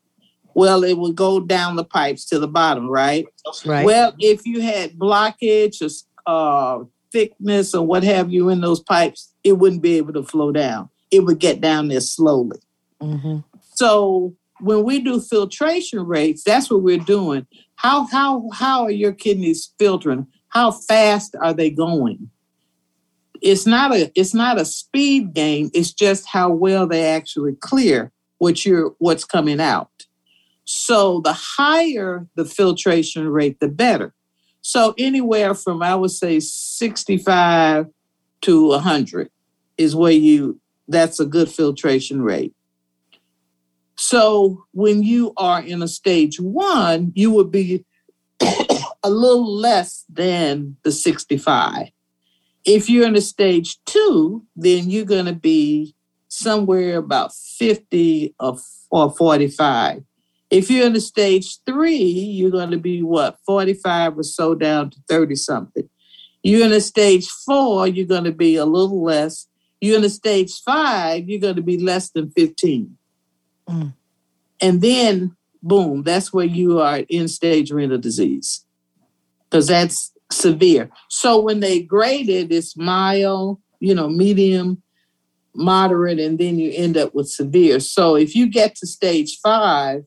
well, 0.54 0.84
it 0.84 0.98
would 0.98 1.16
go 1.16 1.40
down 1.40 1.76
the 1.76 1.86
pipes 1.86 2.26
to 2.26 2.40
the 2.40 2.48
bottom, 2.48 2.90
right? 2.90 3.26
Right. 3.66 3.86
Well, 3.86 4.14
if 4.20 4.46
you 4.46 4.62
had 4.62 4.98
blockage 4.98 5.82
or 5.82 5.90
uh, 6.28 6.84
thickness 7.12 7.74
or 7.74 7.86
what 7.86 8.04
have 8.04 8.32
you 8.32 8.50
in 8.50 8.62
those 8.62 8.82
pipes, 8.82 9.34
it 9.44 9.54
wouldn't 9.54 9.82
be 9.82 9.98
able 9.98 10.14
to 10.14 10.24
flow 10.24 10.52
down. 10.52 10.90
It 11.12 11.22
would 11.22 11.40
get 11.40 11.62
down 11.62 11.88
there 11.88 12.02
slowly. 12.02 12.60
Mm-hmm. 13.02 13.40
So 13.76 14.36
when 14.60 14.84
we 14.84 15.00
do 15.00 15.20
filtration 15.20 16.06
rates, 16.06 16.44
that's 16.44 16.70
what 16.70 16.84
we're 16.84 16.98
doing. 16.98 17.46
How 17.76 18.08
how 18.08 18.50
how 18.54 18.84
are 18.84 18.92
your 18.92 19.12
kidneys 19.12 19.74
filtering? 19.78 20.28
How 20.50 20.72
fast 20.72 21.36
are 21.42 21.54
they 21.54 21.70
going? 21.70 22.30
It's 23.44 23.68
not 23.68 23.94
a 23.94 24.12
it's 24.16 24.34
not 24.34 24.60
a 24.60 24.66
speed 24.66 25.34
game. 25.34 25.70
It's 25.74 25.92
just 25.92 26.28
how 26.28 26.50
well 26.50 26.88
they 26.88 27.06
actually 27.06 27.56
clear 27.56 28.12
what 28.38 28.66
you're 28.66 28.96
what's 29.00 29.26
coming 29.26 29.60
out. 29.60 29.90
So 30.64 31.20
the 31.20 31.34
higher 31.34 32.26
the 32.36 32.46
filtration 32.46 33.28
rate 33.28 33.60
the 33.60 33.68
better. 33.68 34.14
So 34.62 34.96
anywhere 34.98 35.54
from 35.54 35.84
i 35.84 35.94
would 35.94 36.12
say 36.12 36.40
65 36.40 37.88
to 38.42 38.68
100 38.70 39.30
is 39.78 39.96
where 39.96 40.12
you 40.14 40.60
that's 40.88 41.20
a 41.20 41.26
good 41.26 41.50
filtration 41.50 42.22
rate. 42.22 42.54
So 43.96 44.66
when 44.72 45.04
you 45.04 45.34
are 45.36 45.62
in 45.62 45.82
a 45.82 45.88
stage 45.90 46.40
one 46.40 47.12
you 47.14 47.30
would 47.32 47.52
be 47.52 47.84
a 48.42 49.10
little 49.10 49.54
less 49.54 50.06
than 50.10 50.78
the 50.84 50.94
65 50.94 51.90
if 52.66 52.90
you're 52.90 53.08
in 53.08 53.16
a 53.16 53.22
stage 53.22 53.78
two, 53.86 54.46
then 54.56 54.90
you're 54.90 55.06
going 55.06 55.26
to 55.26 55.34
be 55.34 55.96
somewhere 56.28 56.98
about 56.98 57.34
50 57.34 58.34
or, 58.40 58.58
or 58.90 59.12
45. 59.12 60.04
If 60.50 60.70
you're 60.70 60.86
in 60.86 60.96
a 60.96 61.02
stage 61.02 61.58
three, 61.66 61.96
you're 61.96 62.52
going 62.52 62.72
to 62.72 62.78
be 62.78 63.02
what, 63.02 63.38
45 63.46 64.20
or 64.20 64.24
so 64.24 64.56
down 64.56 64.92
to 64.92 64.98
30 65.10 65.36
something. 65.36 65.90
You're 66.44 66.66
in 66.66 66.74
a 66.74 66.82
stage 66.82 67.28
four, 67.28 67.88
you're 67.88 68.06
going 68.06 68.26
to 68.26 68.32
be 68.32 68.56
a 68.56 68.66
little 68.66 69.04
less. 69.04 69.48
You're 69.82 69.98
in 69.98 70.04
a 70.04 70.10
stage 70.10 70.62
five, 70.62 71.28
you're 71.28 71.40
going 71.40 71.56
to 71.56 71.62
be 71.62 71.78
less 71.78 72.10
than 72.10 72.32
15. 72.32 72.98
Mm. 73.68 73.94
And 74.62 74.82
then, 74.82 75.36
boom, 75.62 76.04
that's 76.04 76.32
where 76.32 76.46
you 76.46 76.80
are 76.80 77.02
end 77.10 77.32
stage 77.32 77.72
renal 77.72 77.98
disease. 77.98 78.66
Because 79.50 79.68
that's 79.68 80.13
severe. 80.32 80.90
So 81.10 81.40
when 81.40 81.60
they 81.60 81.82
grade 81.82 82.30
it, 82.30 82.52
it's 82.52 82.76
mild, 82.78 83.60
you 83.80 83.94
know, 83.94 84.10
medium, 84.10 84.82
moderate, 85.56 86.20
and 86.20 86.40
then 86.40 86.58
you 86.58 86.72
end 86.74 86.98
up 86.98 87.14
with 87.14 87.30
severe. 87.30 87.80
So 87.80 88.16
if 88.16 88.36
you 88.36 88.48
get 88.48 88.76
to 88.76 88.88
stage 88.88 89.40
five, 89.42 90.04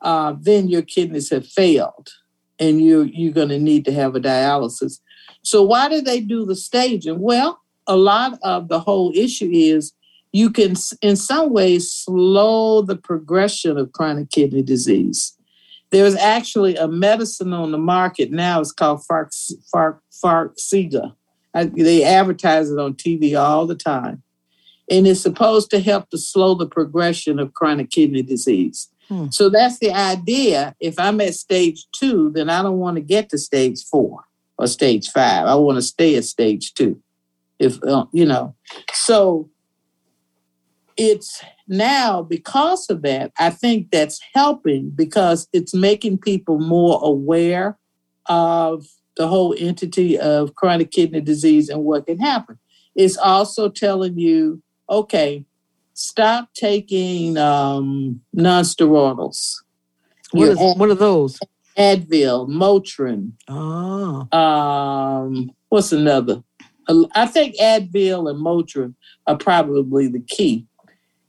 uh, 0.00 0.34
then 0.40 0.68
your 0.68 0.82
kidneys 0.82 1.30
have 1.30 1.46
failed 1.46 2.10
and 2.58 2.80
you 2.80 3.02
you're 3.02 3.32
going 3.32 3.48
to 3.48 3.58
need 3.58 3.84
to 3.86 3.92
have 3.92 4.14
a 4.14 4.20
dialysis. 4.20 5.00
So 5.42 5.62
why 5.62 5.88
do 5.88 6.00
they 6.00 6.20
do 6.20 6.44
the 6.46 6.56
staging? 6.56 7.20
Well, 7.20 7.60
a 7.86 7.96
lot 7.96 8.38
of 8.42 8.68
the 8.68 8.80
whole 8.80 9.12
issue 9.14 9.50
is 9.52 9.92
you 10.32 10.50
can 10.50 10.74
in 11.00 11.16
some 11.16 11.52
ways 11.52 11.92
slow 11.92 12.82
the 12.82 12.96
progression 12.96 13.78
of 13.78 13.92
chronic 13.92 14.30
kidney 14.30 14.62
disease. 14.62 15.36
There's 15.94 16.16
actually 16.16 16.74
a 16.74 16.88
medicine 16.88 17.52
on 17.52 17.70
the 17.70 17.78
market 17.78 18.32
now. 18.32 18.60
It's 18.60 18.72
called 18.72 19.02
Farx, 19.08 19.52
Farx, 19.72 20.00
Farxiga. 20.20 21.14
I, 21.54 21.66
they 21.66 22.02
advertise 22.02 22.68
it 22.68 22.80
on 22.80 22.94
TV 22.94 23.40
all 23.40 23.64
the 23.64 23.76
time. 23.76 24.24
And 24.90 25.06
it's 25.06 25.20
supposed 25.20 25.70
to 25.70 25.78
help 25.78 26.10
to 26.10 26.18
slow 26.18 26.56
the 26.56 26.66
progression 26.66 27.38
of 27.38 27.54
chronic 27.54 27.92
kidney 27.92 28.22
disease. 28.22 28.88
Hmm. 29.06 29.28
So 29.30 29.48
that's 29.48 29.78
the 29.78 29.92
idea. 29.92 30.74
If 30.80 30.98
I'm 30.98 31.20
at 31.20 31.34
stage 31.34 31.86
two, 31.92 32.32
then 32.34 32.50
I 32.50 32.60
don't 32.60 32.80
want 32.80 32.96
to 32.96 33.00
get 33.00 33.28
to 33.28 33.38
stage 33.38 33.84
four 33.84 34.24
or 34.58 34.66
stage 34.66 35.10
five. 35.10 35.46
I 35.46 35.54
want 35.54 35.76
to 35.76 35.82
stay 35.82 36.16
at 36.16 36.24
stage 36.24 36.74
two. 36.74 37.00
If, 37.60 37.80
uh, 37.84 38.06
you 38.10 38.24
know, 38.24 38.56
so 38.92 39.48
it's 40.96 41.40
now 41.66 42.22
because 42.22 42.88
of 42.90 43.02
that 43.02 43.32
i 43.38 43.48
think 43.48 43.90
that's 43.90 44.20
helping 44.34 44.90
because 44.90 45.48
it's 45.52 45.74
making 45.74 46.18
people 46.18 46.58
more 46.58 47.00
aware 47.02 47.78
of 48.26 48.86
the 49.16 49.28
whole 49.28 49.54
entity 49.58 50.18
of 50.18 50.54
chronic 50.54 50.90
kidney 50.90 51.20
disease 51.20 51.68
and 51.68 51.84
what 51.84 52.06
can 52.06 52.18
happen. 52.18 52.58
It's 52.94 53.16
also 53.16 53.68
telling 53.68 54.18
you 54.18 54.62
okay 54.88 55.44
stop 55.96 56.52
taking 56.54 57.38
um, 57.38 58.20
non-steroidals. 58.32 59.62
What, 60.32 60.48
is, 60.48 60.60
Ad- 60.60 60.78
what 60.78 60.90
are 60.90 60.94
those? 60.94 61.38
Advil 61.78 62.48
motrin 62.48 63.32
oh. 63.48 64.28
um, 64.36 65.50
what's 65.68 65.92
another? 65.92 66.42
I 67.14 67.26
think 67.26 67.56
advil 67.56 68.28
and 68.28 68.44
motrin 68.44 68.94
are 69.26 69.36
probably 69.36 70.06
the 70.08 70.20
key 70.20 70.66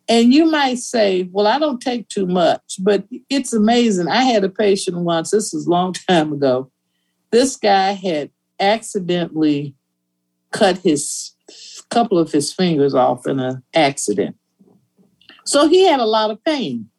and 0.08 0.34
you 0.34 0.46
might 0.46 0.78
say, 0.78 1.30
well, 1.32 1.48
I 1.48 1.58
don't 1.58 1.82
take 1.82 2.10
too 2.10 2.28
much, 2.28 2.78
but 2.80 3.06
it's 3.30 3.54
amazing. 3.54 4.08
I 4.08 4.24
had 4.24 4.44
a 4.44 4.50
patient 4.50 4.98
once, 4.98 5.32
this 5.32 5.54
was 5.54 5.65
a 5.65 5.70
long 5.70 5.94
time 6.10 6.34
ago. 6.34 6.72
this 7.32 7.58
guy 7.58 7.94
had 7.94 8.30
accidentally 8.60 9.76
cut 10.52 10.78
his 10.78 11.34
couple 11.89 12.18
of 12.18 12.32
his 12.32 12.52
fingers 12.54 12.94
off 12.96 13.28
in 13.28 13.39
an 13.39 13.62
accident. 13.74 14.36
So 15.46 15.68
he 15.68 15.86
had 15.86 16.00
a 16.00 16.06
lot 16.06 16.32
of 16.32 16.44
pain. 16.44 16.89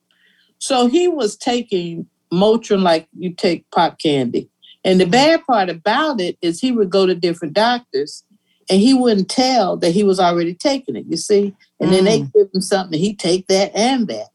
So 0.59 0.87
he 0.87 1.09
was 1.09 1.37
taking 1.37 2.07
Motrin 2.33 2.83
like 2.83 3.09
you 3.17 3.33
take 3.33 3.69
pop 3.71 3.99
candy. 3.99 4.49
And 4.85 5.01
the 5.01 5.07
bad 5.07 5.45
part 5.45 5.69
about 5.69 6.21
it 6.21 6.39
is 6.41 6.61
he 6.61 6.71
would 6.71 6.91
go 6.91 7.07
to 7.07 7.15
different 7.15 7.55
doctors 7.55 8.25
and 8.71 8.81
he 8.81 8.95
wouldn't 8.95 9.29
tell 9.29 9.77
that 9.79 9.91
he 9.91 10.05
was 10.05 10.21
already 10.21 10.55
taking 10.55 10.97
it, 10.97 11.07
you 11.09 11.17
see? 11.17 11.55
And 11.81 11.93
then 11.93 12.05
they 12.05 12.21
give 12.21 12.49
him 12.55 12.61
something, 12.61 12.99
he'd 12.99 13.19
take 13.19 13.47
that 13.49 13.75
and 13.77 14.09
that. 14.09 14.29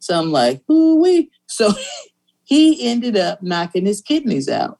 So 0.00 0.18
I'm 0.18 0.32
like, 0.32 0.62
ooh 0.70 0.96
wee. 0.96 1.30
So 1.46 1.72
he 2.44 2.88
ended 2.90 3.16
up 3.16 3.42
knocking 3.42 3.86
his 3.86 4.00
kidneys 4.00 4.48
out 4.48 4.78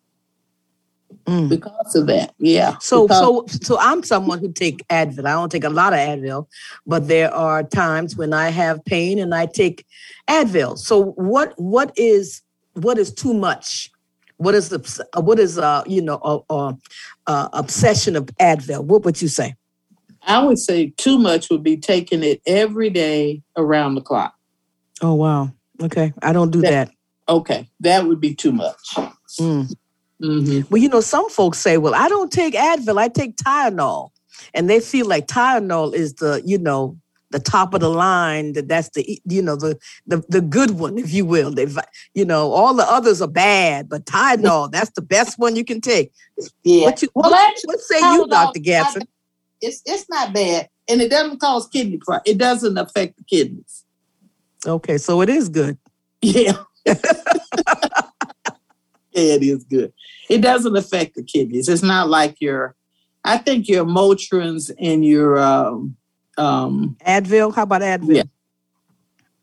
Mm. 1.26 1.48
because 1.48 1.94
of 1.94 2.06
that. 2.06 2.34
Yeah. 2.38 2.76
So, 2.80 3.06
Because- 3.06 3.18
so, 3.18 3.58
so 3.62 3.78
I'm 3.78 4.02
someone 4.02 4.38
who 4.38 4.50
take 4.52 4.86
Advil. 4.88 5.26
I 5.26 5.32
don't 5.32 5.50
take 5.52 5.64
a 5.64 5.68
lot 5.68 5.92
of 5.92 5.98
Advil, 5.98 6.46
but 6.86 7.08
there 7.08 7.32
are 7.34 7.62
times 7.62 8.16
when 8.16 8.32
I 8.32 8.48
have 8.50 8.84
pain 8.84 9.18
and 9.18 9.34
I 9.34 9.46
take 9.46 9.84
Advil. 10.28 10.78
So, 10.78 11.12
what, 11.12 11.52
what 11.56 11.92
is, 11.96 12.42
what 12.72 12.96
is 12.98 13.12
too 13.12 13.34
much? 13.34 13.90
What 14.38 14.54
is 14.54 14.70
the, 14.70 14.78
what 15.20 15.38
is, 15.38 15.58
uh, 15.58 15.82
you 15.86 16.00
know, 16.00 16.16
uh, 16.24 16.40
uh, 16.48 16.72
uh, 17.26 17.48
obsession 17.52 18.16
of 18.16 18.26
Advil? 18.40 18.84
What 18.84 19.04
would 19.04 19.20
you 19.20 19.28
say? 19.28 19.54
I 20.22 20.42
would 20.44 20.58
say 20.58 20.92
too 20.96 21.18
much 21.18 21.50
would 21.50 21.62
be 21.62 21.76
taking 21.76 22.22
it 22.22 22.40
every 22.46 22.90
day 22.90 23.42
around 23.56 23.94
the 23.94 24.00
clock. 24.02 24.34
Oh 25.00 25.14
wow. 25.14 25.50
Okay, 25.82 26.12
I 26.22 26.32
don't 26.32 26.50
do 26.50 26.60
That- 26.60 26.88
that. 26.88 26.90
Okay, 27.28 27.68
that 27.80 28.06
would 28.06 28.20
be 28.20 28.34
too 28.34 28.50
much. 28.52 28.94
Mm. 29.38 29.72
hmm 30.20 30.60
Well, 30.68 30.82
you 30.82 30.88
know, 30.88 31.00
some 31.00 31.30
folks 31.30 31.58
say, 31.58 31.78
"Well, 31.78 31.94
I 31.94 32.08
don't 32.08 32.30
take 32.32 32.54
Advil. 32.54 32.98
I 32.98 33.06
take 33.08 33.36
Tylenol," 33.36 34.10
and 34.52 34.68
they 34.68 34.80
feel 34.80 35.06
like 35.06 35.28
Tylenol 35.28 35.94
is 35.94 36.14
the, 36.14 36.42
you 36.44 36.58
know, 36.58 36.98
the 37.30 37.38
top 37.38 37.72
of 37.72 37.80
the 37.80 37.88
line. 37.88 38.54
That 38.54 38.66
that's 38.68 38.90
the, 38.90 39.20
you 39.24 39.40
know, 39.42 39.54
the 39.54 39.78
the 40.08 40.22
the 40.28 40.40
good 40.40 40.72
one, 40.72 40.98
if 40.98 41.12
you 41.12 41.24
will. 41.24 41.52
They, 41.52 41.68
you 42.14 42.24
know, 42.24 42.50
all 42.50 42.74
the 42.74 42.82
others 42.90 43.22
are 43.22 43.28
bad, 43.28 43.88
but 43.88 44.04
Tylenol, 44.06 44.72
that's 44.72 44.90
the 44.96 45.02
best 45.02 45.38
one 45.38 45.54
you 45.54 45.64
can 45.64 45.80
take. 45.80 46.12
Yeah. 46.64 46.86
What 46.86 47.00
you, 47.00 47.08
Well, 47.14 47.30
what, 47.30 47.48
actually, 47.48 47.68
what 47.68 47.80
say 47.80 47.98
you, 48.00 48.24
Tylenol- 48.26 48.30
Doctor 48.30 48.60
Gatson? 48.60 49.06
It's 49.60 49.82
it's 49.84 50.08
not 50.08 50.32
bad, 50.32 50.68
and 50.88 51.00
it 51.00 51.10
doesn't 51.10 51.40
cause 51.40 51.68
kidney 51.68 51.98
problem. 51.98 52.22
It 52.26 52.38
doesn't 52.38 52.76
affect 52.78 53.16
the 53.16 53.24
kidneys. 53.24 53.84
Okay, 54.66 54.98
so 54.98 55.20
it 55.22 55.28
is 55.28 55.48
good. 55.48 55.78
Yeah. 56.22 56.62
yeah, 56.86 56.94
it 59.12 59.42
is 59.42 59.64
good. 59.64 59.92
It 60.28 60.38
doesn't 60.38 60.76
affect 60.76 61.14
the 61.14 61.22
kidneys. 61.22 61.68
It's 61.68 61.82
not 61.82 62.08
like 62.08 62.40
your, 62.40 62.74
I 63.24 63.38
think 63.38 63.68
your 63.68 63.84
Motrins 63.84 64.70
and 64.78 65.04
your 65.04 65.38
um, 65.38 65.96
um, 66.36 66.96
Advil, 67.06 67.54
how 67.54 67.62
about 67.64 67.82
Advil? 67.82 68.16
Yeah. 68.16 68.22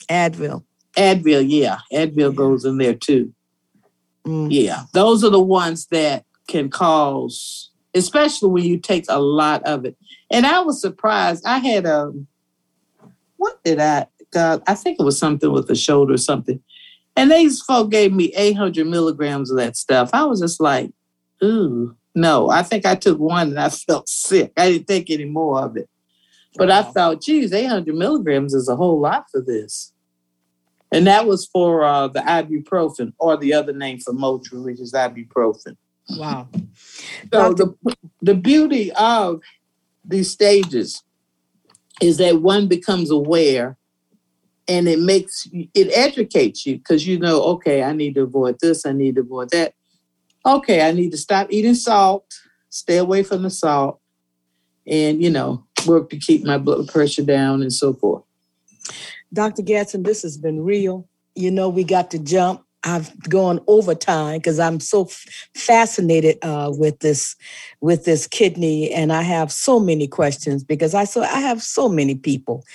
Advil. 0.10 0.64
Advil. 0.96 1.46
Yeah, 1.48 1.80
Advil 1.94 2.34
goes 2.34 2.66
in 2.66 2.78
there 2.78 2.96
too. 2.96 3.34
Mm. 4.26 4.48
Yeah, 4.50 4.84
those 4.94 5.24
are 5.24 5.30
the 5.30 5.40
ones 5.40 5.88
that 5.88 6.26
can 6.48 6.70
cause, 6.70 7.72
especially 7.94 8.50
when 8.50 8.64
you 8.64 8.78
take 8.78 9.06
a 9.10 9.20
lot 9.20 9.64
of 9.64 9.86
it. 9.86 9.98
And 10.32 10.46
I 10.46 10.60
was 10.62 10.82
surprised. 10.82 11.44
I 11.46 11.60
had 11.60 11.86
a, 11.86 12.12
what 13.38 13.64
did 13.64 13.80
I? 13.80 14.08
God, 14.32 14.62
I 14.68 14.76
think 14.76 15.00
it 15.00 15.04
was 15.04 15.18
something 15.18 15.52
with 15.52 15.68
the 15.68 15.76
shoulder 15.76 16.14
or 16.14 16.18
something. 16.18 16.62
And 17.16 17.32
these 17.32 17.62
folk 17.62 17.90
gave 17.90 18.14
me 18.14 18.34
800 18.36 18.86
milligrams 18.86 19.50
of 19.50 19.58
that 19.58 19.76
stuff. 19.76 20.10
I 20.14 20.26
was 20.26 20.40
just 20.40 20.60
like, 20.60 20.92
ooh, 21.44 21.96
no. 22.14 22.50
I 22.50 22.62
think 22.62 22.86
I 22.86 22.96
took 22.96 23.20
one 23.20 23.50
and 23.50 23.60
I 23.60 23.70
felt 23.88 24.10
sick. 24.10 24.52
I 24.58 24.72
didn't 24.72 24.88
take 24.88 25.10
any 25.10 25.26
more 25.26 25.60
of 25.60 25.78
it. 25.78 25.90
But 26.56 26.72
I 26.72 26.84
thought, 26.84 27.22
geez, 27.22 27.54
800 27.54 27.94
milligrams 27.94 28.54
is 28.54 28.68
a 28.68 28.76
whole 28.76 29.00
lot 29.00 29.26
for 29.32 29.42
this. 29.42 29.94
And 30.92 31.06
that 31.06 31.28
was 31.28 31.46
for 31.46 31.84
uh, 31.84 32.08
the 32.08 32.22
ibuprofen, 32.22 33.14
or 33.20 33.38
the 33.38 33.54
other 33.54 33.74
name 33.74 34.00
for 34.00 34.14
Motrin, 34.14 34.64
which 34.64 34.80
is 34.80 34.94
ibuprofen. 34.94 35.76
Wow. 36.10 36.48
So 37.34 37.54
the 37.54 37.76
the 38.22 38.34
beauty 38.36 38.92
of 38.94 39.42
these 40.06 40.32
stages 40.32 41.04
is 42.02 42.18
that 42.18 42.42
one 42.42 42.68
becomes 42.68 43.12
aware, 43.12 43.78
and 44.68 44.88
it 44.88 45.00
makes 45.00 45.48
it 45.52 45.92
educates 45.94 46.66
you 46.66 46.78
because 46.78 47.06
you 47.06 47.20
know, 47.20 47.42
okay, 47.44 47.84
I 47.84 47.94
need 47.94 48.16
to 48.16 48.22
avoid 48.22 48.58
this, 48.62 48.86
I 48.86 48.94
need 48.94 49.16
to 49.16 49.22
avoid 49.22 49.50
that. 49.52 49.74
Okay, 50.46 50.88
I 50.88 50.92
need 50.92 51.12
to 51.12 51.18
stop 51.18 51.48
eating 51.50 51.76
salt, 51.76 52.26
stay 52.70 52.98
away 52.98 53.24
from 53.24 53.44
the 53.44 53.50
salt, 53.50 54.00
and 54.86 55.22
you 55.22 55.30
know, 55.30 55.66
work 55.86 56.10
to 56.12 56.18
keep 56.18 56.46
my 56.46 56.58
blood 56.58 56.88
pressure 56.88 57.24
down 57.24 57.62
and 57.62 57.74
so 57.74 57.94
forth. 57.94 58.24
Dr. 59.34 59.62
Gatson, 59.62 60.06
this 60.06 60.22
has 60.22 60.38
been 60.38 60.64
real. 60.64 61.08
You 61.36 61.52
know, 61.52 61.70
we 61.70 61.84
got 61.84 62.12
to 62.12 62.20
jump. 62.20 62.64
I've 62.88 63.30
gone 63.30 63.62
over 63.68 63.96
time 63.96 64.40
because 64.40 64.60
I'm 64.60 64.80
so 64.82 65.06
f- 65.06 65.26
fascinated 65.56 66.40
uh, 66.44 66.72
with 66.76 67.00
this 67.02 67.36
with 67.82 68.06
this 68.06 68.28
kidney, 68.28 68.92
and 68.94 69.14
I 69.14 69.24
have 69.24 69.52
so 69.52 69.80
many 69.80 70.08
questions 70.08 70.64
because 70.64 70.96
I 70.96 71.06
so 71.06 71.24
I 71.24 71.42
have 71.42 71.64
so 71.64 71.90
many 71.90 72.16
people 72.16 72.66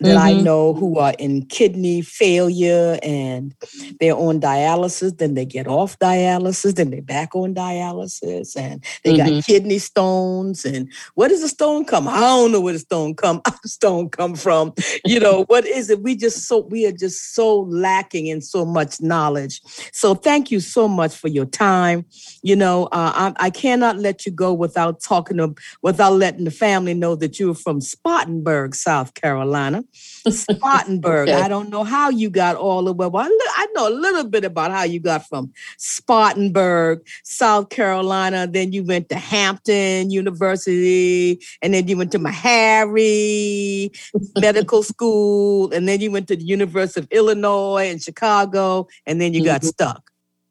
that 0.00 0.16
I 0.18 0.34
Mhm. 0.34 0.44
know 0.44 0.74
who 0.74 0.98
are 0.98 1.14
in 1.18 1.46
kidney 1.46 2.02
failure 2.02 2.98
and 3.02 3.54
they're 4.00 4.16
on 4.16 4.40
dialysis, 4.40 5.18
then 5.18 5.34
they 5.34 5.46
get 5.46 5.68
off 5.68 5.98
dialysis, 6.00 6.74
then 6.76 6.90
they're 6.90 7.02
back 7.02 7.34
on 7.36 7.54
dialysis, 7.54 8.56
and 8.56 8.84
they 9.04 9.14
got 9.14 9.28
Mhm. 9.32 9.46
kidney 9.46 9.80
stones. 9.80 10.64
And 10.66 10.92
where 11.16 11.30
does 11.30 11.42
the 11.42 11.48
stone 11.48 11.84
come? 11.86 12.08
I 12.08 12.20
don't 12.20 12.52
know 12.52 12.60
where 12.60 12.74
the 12.74 12.80
stone 12.80 13.14
come 13.16 13.42
stone 13.66 14.10
come 14.10 14.36
from 14.36 14.74
you 15.04 15.20
know 15.20 15.44
what 15.48 15.66
is 15.66 15.90
it 15.90 16.02
we 16.02 16.16
just 16.16 16.48
so 16.48 16.60
we 16.70 16.86
are 16.86 16.92
just 16.92 17.34
so 17.34 17.60
lacking 17.62 18.28
in 18.28 18.42
so 18.42 18.66
much 18.66 19.00
knowledge 19.00 19.61
so 19.92 20.14
thank 20.14 20.50
you 20.50 20.60
so 20.60 20.88
much 20.88 21.14
for 21.14 21.28
your 21.28 21.46
time. 21.46 22.04
You 22.42 22.56
know 22.56 22.84
uh, 22.86 23.32
I, 23.38 23.46
I 23.46 23.50
cannot 23.50 23.98
let 23.98 24.26
you 24.26 24.32
go 24.32 24.52
without 24.52 25.00
talking 25.00 25.36
to 25.38 25.54
without 25.82 26.14
letting 26.14 26.44
the 26.44 26.50
family 26.50 26.94
know 26.94 27.14
that 27.16 27.38
you're 27.38 27.54
from 27.54 27.80
spartanburg 27.80 28.74
south 28.74 29.14
carolina. 29.14 29.84
Spartanburg. 30.28 31.28
Okay. 31.28 31.40
i 31.42 31.48
don't 31.48 31.70
know 31.70 31.84
how 31.84 32.10
you 32.10 32.30
got 32.30 32.56
all 32.56 32.84
the 32.84 32.92
way 32.92 33.06
well, 33.06 33.24
I, 33.24 33.38
I 33.56 33.66
know 33.74 33.88
a 33.88 33.94
little 33.94 34.24
bit 34.24 34.44
about 34.44 34.70
how 34.70 34.84
you 34.84 35.00
got 35.00 35.26
from 35.26 35.52
spartanburg 35.78 37.06
south 37.24 37.68
carolina. 37.68 38.46
Then 38.46 38.72
you 38.72 38.84
went 38.84 39.08
to 39.10 39.16
hampton 39.16 40.10
university 40.10 41.40
and 41.60 41.74
then 41.74 41.88
you 41.88 41.96
went 41.96 42.12
to 42.12 42.18
Meharry 42.18 43.90
medical 44.36 44.82
school, 44.82 45.72
and 45.72 45.88
then 45.88 46.00
you 46.00 46.10
went 46.10 46.28
to 46.28 46.36
the 46.36 46.44
University 46.44 47.00
of 47.00 47.08
Illinois 47.10 47.88
in 47.88 47.98
Chicago, 47.98 48.86
and 49.06 49.20
then 49.20 49.34
you 49.34 49.44
got 49.44 49.51
Mhm. 49.60 49.66
stuck. 49.66 50.10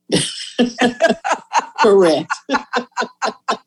Correct. 1.81 2.31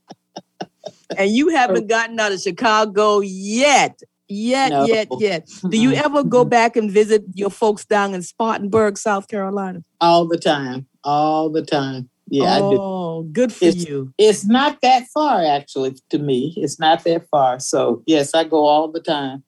And 1.16 1.30
you 1.30 1.48
haven't 1.50 1.86
gotten 1.86 2.18
out 2.18 2.32
of 2.32 2.40
Chicago 2.40 3.20
yet. 3.20 4.00
Yet, 4.26 4.70
No. 4.70 4.84
yet, 4.86 5.06
yet. 5.20 5.48
Do 5.68 5.76
you 5.80 5.92
ever 5.92 6.24
go 6.24 6.44
back 6.44 6.76
and 6.76 6.90
visit 6.90 7.22
your 7.34 7.50
folks 7.50 7.84
down 7.84 8.14
in 8.14 8.22
Spartanburg, 8.22 8.98
South 8.98 9.28
Carolina? 9.28 9.84
all 10.00 10.26
the 10.26 10.38
time? 10.38 10.86
All 11.04 11.50
the 11.50 11.62
time. 11.62 12.08
Yeah, 12.28 12.54
I 12.56 12.58
do. 12.58 12.78
oh, 12.80 13.22
good 13.30 13.52
for 13.52 13.66
It's- 13.66 13.86
you. 13.86 14.12
It's 14.18 14.44
not 14.44 14.80
that 14.82 15.04
far, 15.12 15.44
actually, 15.44 15.94
to 16.10 16.18
me. 16.18 16.54
It's 16.56 16.80
not 16.80 17.04
that 17.04 17.28
far. 17.30 17.60
So, 17.60 18.02
yes, 18.06 18.34
I 18.34 18.42
go 18.44 18.64
all 18.64 18.88
the 18.90 19.00
time. 19.00 19.44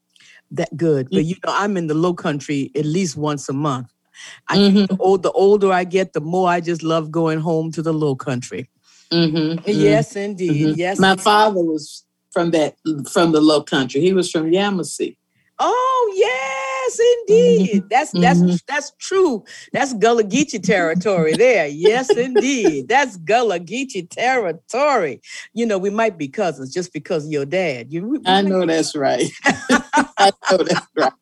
That 0.53 0.77
good. 0.77 1.09
But 1.11 1.25
you 1.25 1.35
know, 1.45 1.53
I'm 1.53 1.77
in 1.77 1.89
the 1.89 1.95
low 1.95 2.15
country 2.15 2.71
at 2.77 2.85
least 2.85 3.17
once 3.17 3.49
a 3.49 3.53
month. 3.55 3.89
I 4.49 4.57
Mhm, 4.59 4.89
the, 4.89 4.97
old, 4.99 5.23
the 5.23 5.33
older 5.33 5.73
I 5.73 5.85
get, 5.85 6.13
the 6.13 6.21
more 6.21 6.49
I 6.49 6.61
just 6.61 6.83
love 6.83 7.11
going 7.11 7.41
home 7.41 7.73
to 7.73 7.83
the 7.83 7.93
low 7.93 8.15
country. 8.15 8.69
mhm, 9.13 9.59
mhm. 9.59 9.63
Yes, 9.67 10.17
indeed. 10.17 10.75
Mhm. 10.75 10.77
Yes. 10.79 10.99
My 10.99 11.17
father 11.17 11.63
was 11.63 12.05
from 12.33 12.51
that, 12.51 12.77
from 13.11 13.33
the 13.33 13.41
low 13.41 13.63
country. 13.63 14.01
He 14.01 14.13
was 14.13 14.31
from 14.31 14.51
Yemassee. 14.51 15.17
Oh 15.59 16.13
yes, 16.15 17.01
indeed. 17.19 17.85
That's 17.89 18.13
that's 18.13 18.41
Mhm. 18.41 18.61
that's 18.69 18.93
true. 19.01 19.43
That's 19.73 19.95
Gullah 19.95 20.25
Geechee 20.25 20.63
territory 20.63 21.35
there. 21.35 21.67
Yes, 21.67 22.15
indeed. 22.17 22.89
That's 22.89 23.17
Gullah 23.17 23.61
Geechee 23.61 24.09
territory. 24.11 25.21
You 25.55 25.65
know, 25.67 25.79
we 25.79 25.89
might 25.91 26.19
be 26.19 26.29
cousins 26.29 26.75
just 26.75 26.93
because 26.93 27.25
of 27.25 27.33
your 27.33 27.47
dad. 27.47 27.91
You, 27.91 28.21
I 28.27 28.43
know 28.43 28.67
that's 28.67 28.95
right. 28.95 29.31
I 30.19 30.31
know 30.51 30.59
that's 30.59 30.87
right. 30.95 31.13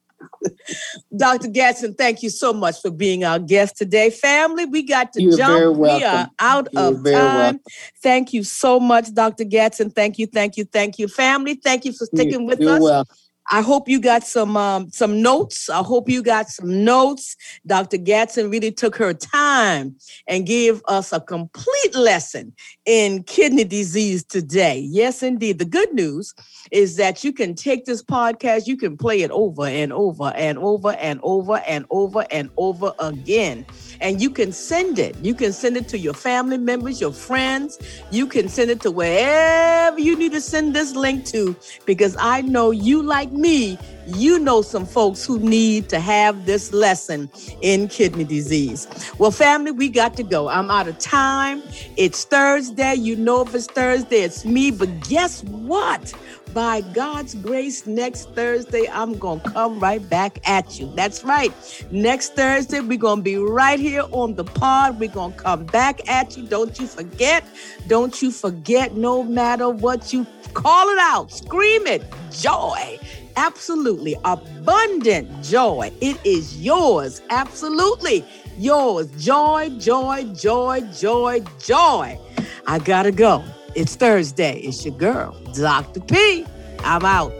Dr. 1.16 1.48
Gatson, 1.48 1.96
thank 1.96 2.22
you 2.22 2.30
so 2.30 2.52
much 2.52 2.80
for 2.80 2.90
being 2.90 3.24
our 3.24 3.38
guest 3.38 3.76
today. 3.76 4.10
Family, 4.10 4.64
we 4.64 4.82
got 4.82 5.12
to 5.14 5.22
You're 5.22 5.36
jump. 5.36 5.78
We 5.78 6.04
are 6.04 6.30
out 6.38 6.68
You're 6.72 6.82
of 6.82 7.04
time. 7.04 7.04
welcome. 7.04 7.60
Thank 8.02 8.32
you 8.32 8.42
so 8.42 8.80
much, 8.80 9.12
Dr. 9.12 9.44
Gatson. 9.44 9.94
Thank 9.94 10.18
you, 10.18 10.26
thank 10.26 10.56
you, 10.56 10.64
thank 10.64 10.98
you. 10.98 11.08
Family, 11.08 11.54
thank 11.54 11.84
you 11.84 11.92
for 11.92 12.06
sticking 12.06 12.46
with 12.46 12.60
You're 12.60 12.74
us. 12.74 12.80
welcome. 12.80 13.16
I 13.50 13.60
hope 13.60 13.88
you 13.88 14.00
got 14.00 14.24
some 14.24 14.56
um, 14.56 14.90
some 14.90 15.20
notes. 15.20 15.68
I 15.68 15.82
hope 15.82 16.08
you 16.08 16.22
got 16.22 16.48
some 16.48 16.84
notes. 16.84 17.36
Dr. 17.66 17.98
Gatson 17.98 18.50
really 18.50 18.72
took 18.72 18.96
her 18.96 19.12
time 19.12 19.96
and 20.26 20.46
gave 20.46 20.80
us 20.88 21.12
a 21.12 21.20
complete 21.20 21.94
lesson 21.94 22.54
in 22.86 23.22
kidney 23.24 23.64
disease 23.64 24.24
today. 24.24 24.78
Yes, 24.90 25.22
indeed. 25.22 25.58
The 25.58 25.66
good 25.66 25.92
news 25.92 26.34
is 26.70 26.96
that 26.96 27.22
you 27.22 27.32
can 27.32 27.54
take 27.54 27.84
this 27.84 28.02
podcast, 28.02 28.66
you 28.66 28.76
can 28.76 28.96
play 28.96 29.20
it 29.20 29.30
over 29.30 29.66
and 29.66 29.92
over 29.92 30.32
and 30.34 30.58
over 30.58 30.92
and 30.92 31.20
over 31.22 31.58
and 31.66 31.84
over 31.90 32.26
and 32.30 32.50
over 32.56 32.92
again 32.98 33.66
and 34.00 34.20
you 34.20 34.30
can 34.30 34.52
send 34.52 34.98
it. 34.98 35.16
You 35.22 35.34
can 35.34 35.52
send 35.52 35.76
it 35.76 35.88
to 35.88 35.98
your 35.98 36.14
family 36.14 36.58
members, 36.58 37.00
your 37.00 37.12
friends. 37.12 37.78
You 38.10 38.26
can 38.26 38.48
send 38.48 38.70
it 38.70 38.80
to 38.82 38.90
wherever 38.90 39.98
you 39.98 40.16
need 40.16 40.32
to 40.32 40.40
send 40.40 40.74
this 40.74 40.94
link 40.94 41.24
to, 41.26 41.56
because 41.86 42.16
I 42.18 42.42
know 42.42 42.70
you, 42.70 43.02
like 43.02 43.32
me, 43.32 43.78
you 44.06 44.38
know 44.38 44.60
some 44.60 44.84
folks 44.84 45.24
who 45.24 45.38
need 45.38 45.88
to 45.88 45.98
have 45.98 46.44
this 46.44 46.72
lesson 46.72 47.30
in 47.62 47.88
kidney 47.88 48.24
disease. 48.24 48.86
Well, 49.18 49.30
family, 49.30 49.70
we 49.70 49.88
got 49.88 50.14
to 50.16 50.22
go. 50.22 50.48
I'm 50.48 50.70
out 50.70 50.88
of 50.88 50.98
time. 50.98 51.62
It's 51.96 52.24
Thursday. 52.24 52.94
You 52.94 53.16
know, 53.16 53.42
if 53.42 53.54
it's 53.54 53.66
Thursday, 53.66 54.20
it's 54.20 54.44
me. 54.44 54.70
But 54.70 55.08
guess 55.08 55.42
what? 55.44 56.12
By 56.54 56.80
God's 56.80 57.34
grace, 57.34 57.86
next 57.86 58.30
Thursday, 58.30 58.88
I'm 58.90 59.18
going 59.18 59.40
to 59.40 59.50
come 59.50 59.80
right 59.80 60.08
back 60.08 60.38
at 60.48 60.78
you. 60.78 60.90
That's 60.94 61.24
right. 61.24 61.52
Next 61.90 62.34
Thursday, 62.34 62.80
we're 62.80 62.96
going 62.96 63.18
to 63.18 63.22
be 63.22 63.36
right 63.36 63.80
here 63.80 64.04
on 64.12 64.36
the 64.36 64.44
pod. 64.44 65.00
We're 65.00 65.10
going 65.10 65.32
to 65.32 65.38
come 65.38 65.66
back 65.66 66.08
at 66.08 66.36
you. 66.36 66.46
Don't 66.46 66.78
you 66.78 66.86
forget. 66.86 67.44
Don't 67.88 68.22
you 68.22 68.30
forget, 68.30 68.94
no 68.94 69.24
matter 69.24 69.68
what 69.68 70.12
you 70.12 70.24
call 70.54 70.88
it 70.88 70.98
out, 70.98 71.32
scream 71.32 71.88
it, 71.88 72.04
joy. 72.30 72.98
Absolutely. 73.36 74.14
Abundant 74.24 75.42
joy. 75.42 75.90
It 76.00 76.24
is 76.24 76.62
yours. 76.62 77.20
Absolutely 77.30 78.24
yours. 78.56 79.08
Joy, 79.18 79.70
joy, 79.78 80.24
joy, 80.34 80.80
joy, 80.94 81.42
joy. 81.58 82.18
I 82.66 82.78
got 82.78 83.02
to 83.02 83.12
go. 83.12 83.44
It's 83.74 83.96
Thursday. 83.96 84.58
It's 84.60 84.84
your 84.84 84.96
girl, 84.96 85.32
Dr. 85.54 86.00
P. 86.00 86.46
I'm 86.80 87.04
out. 87.04 87.32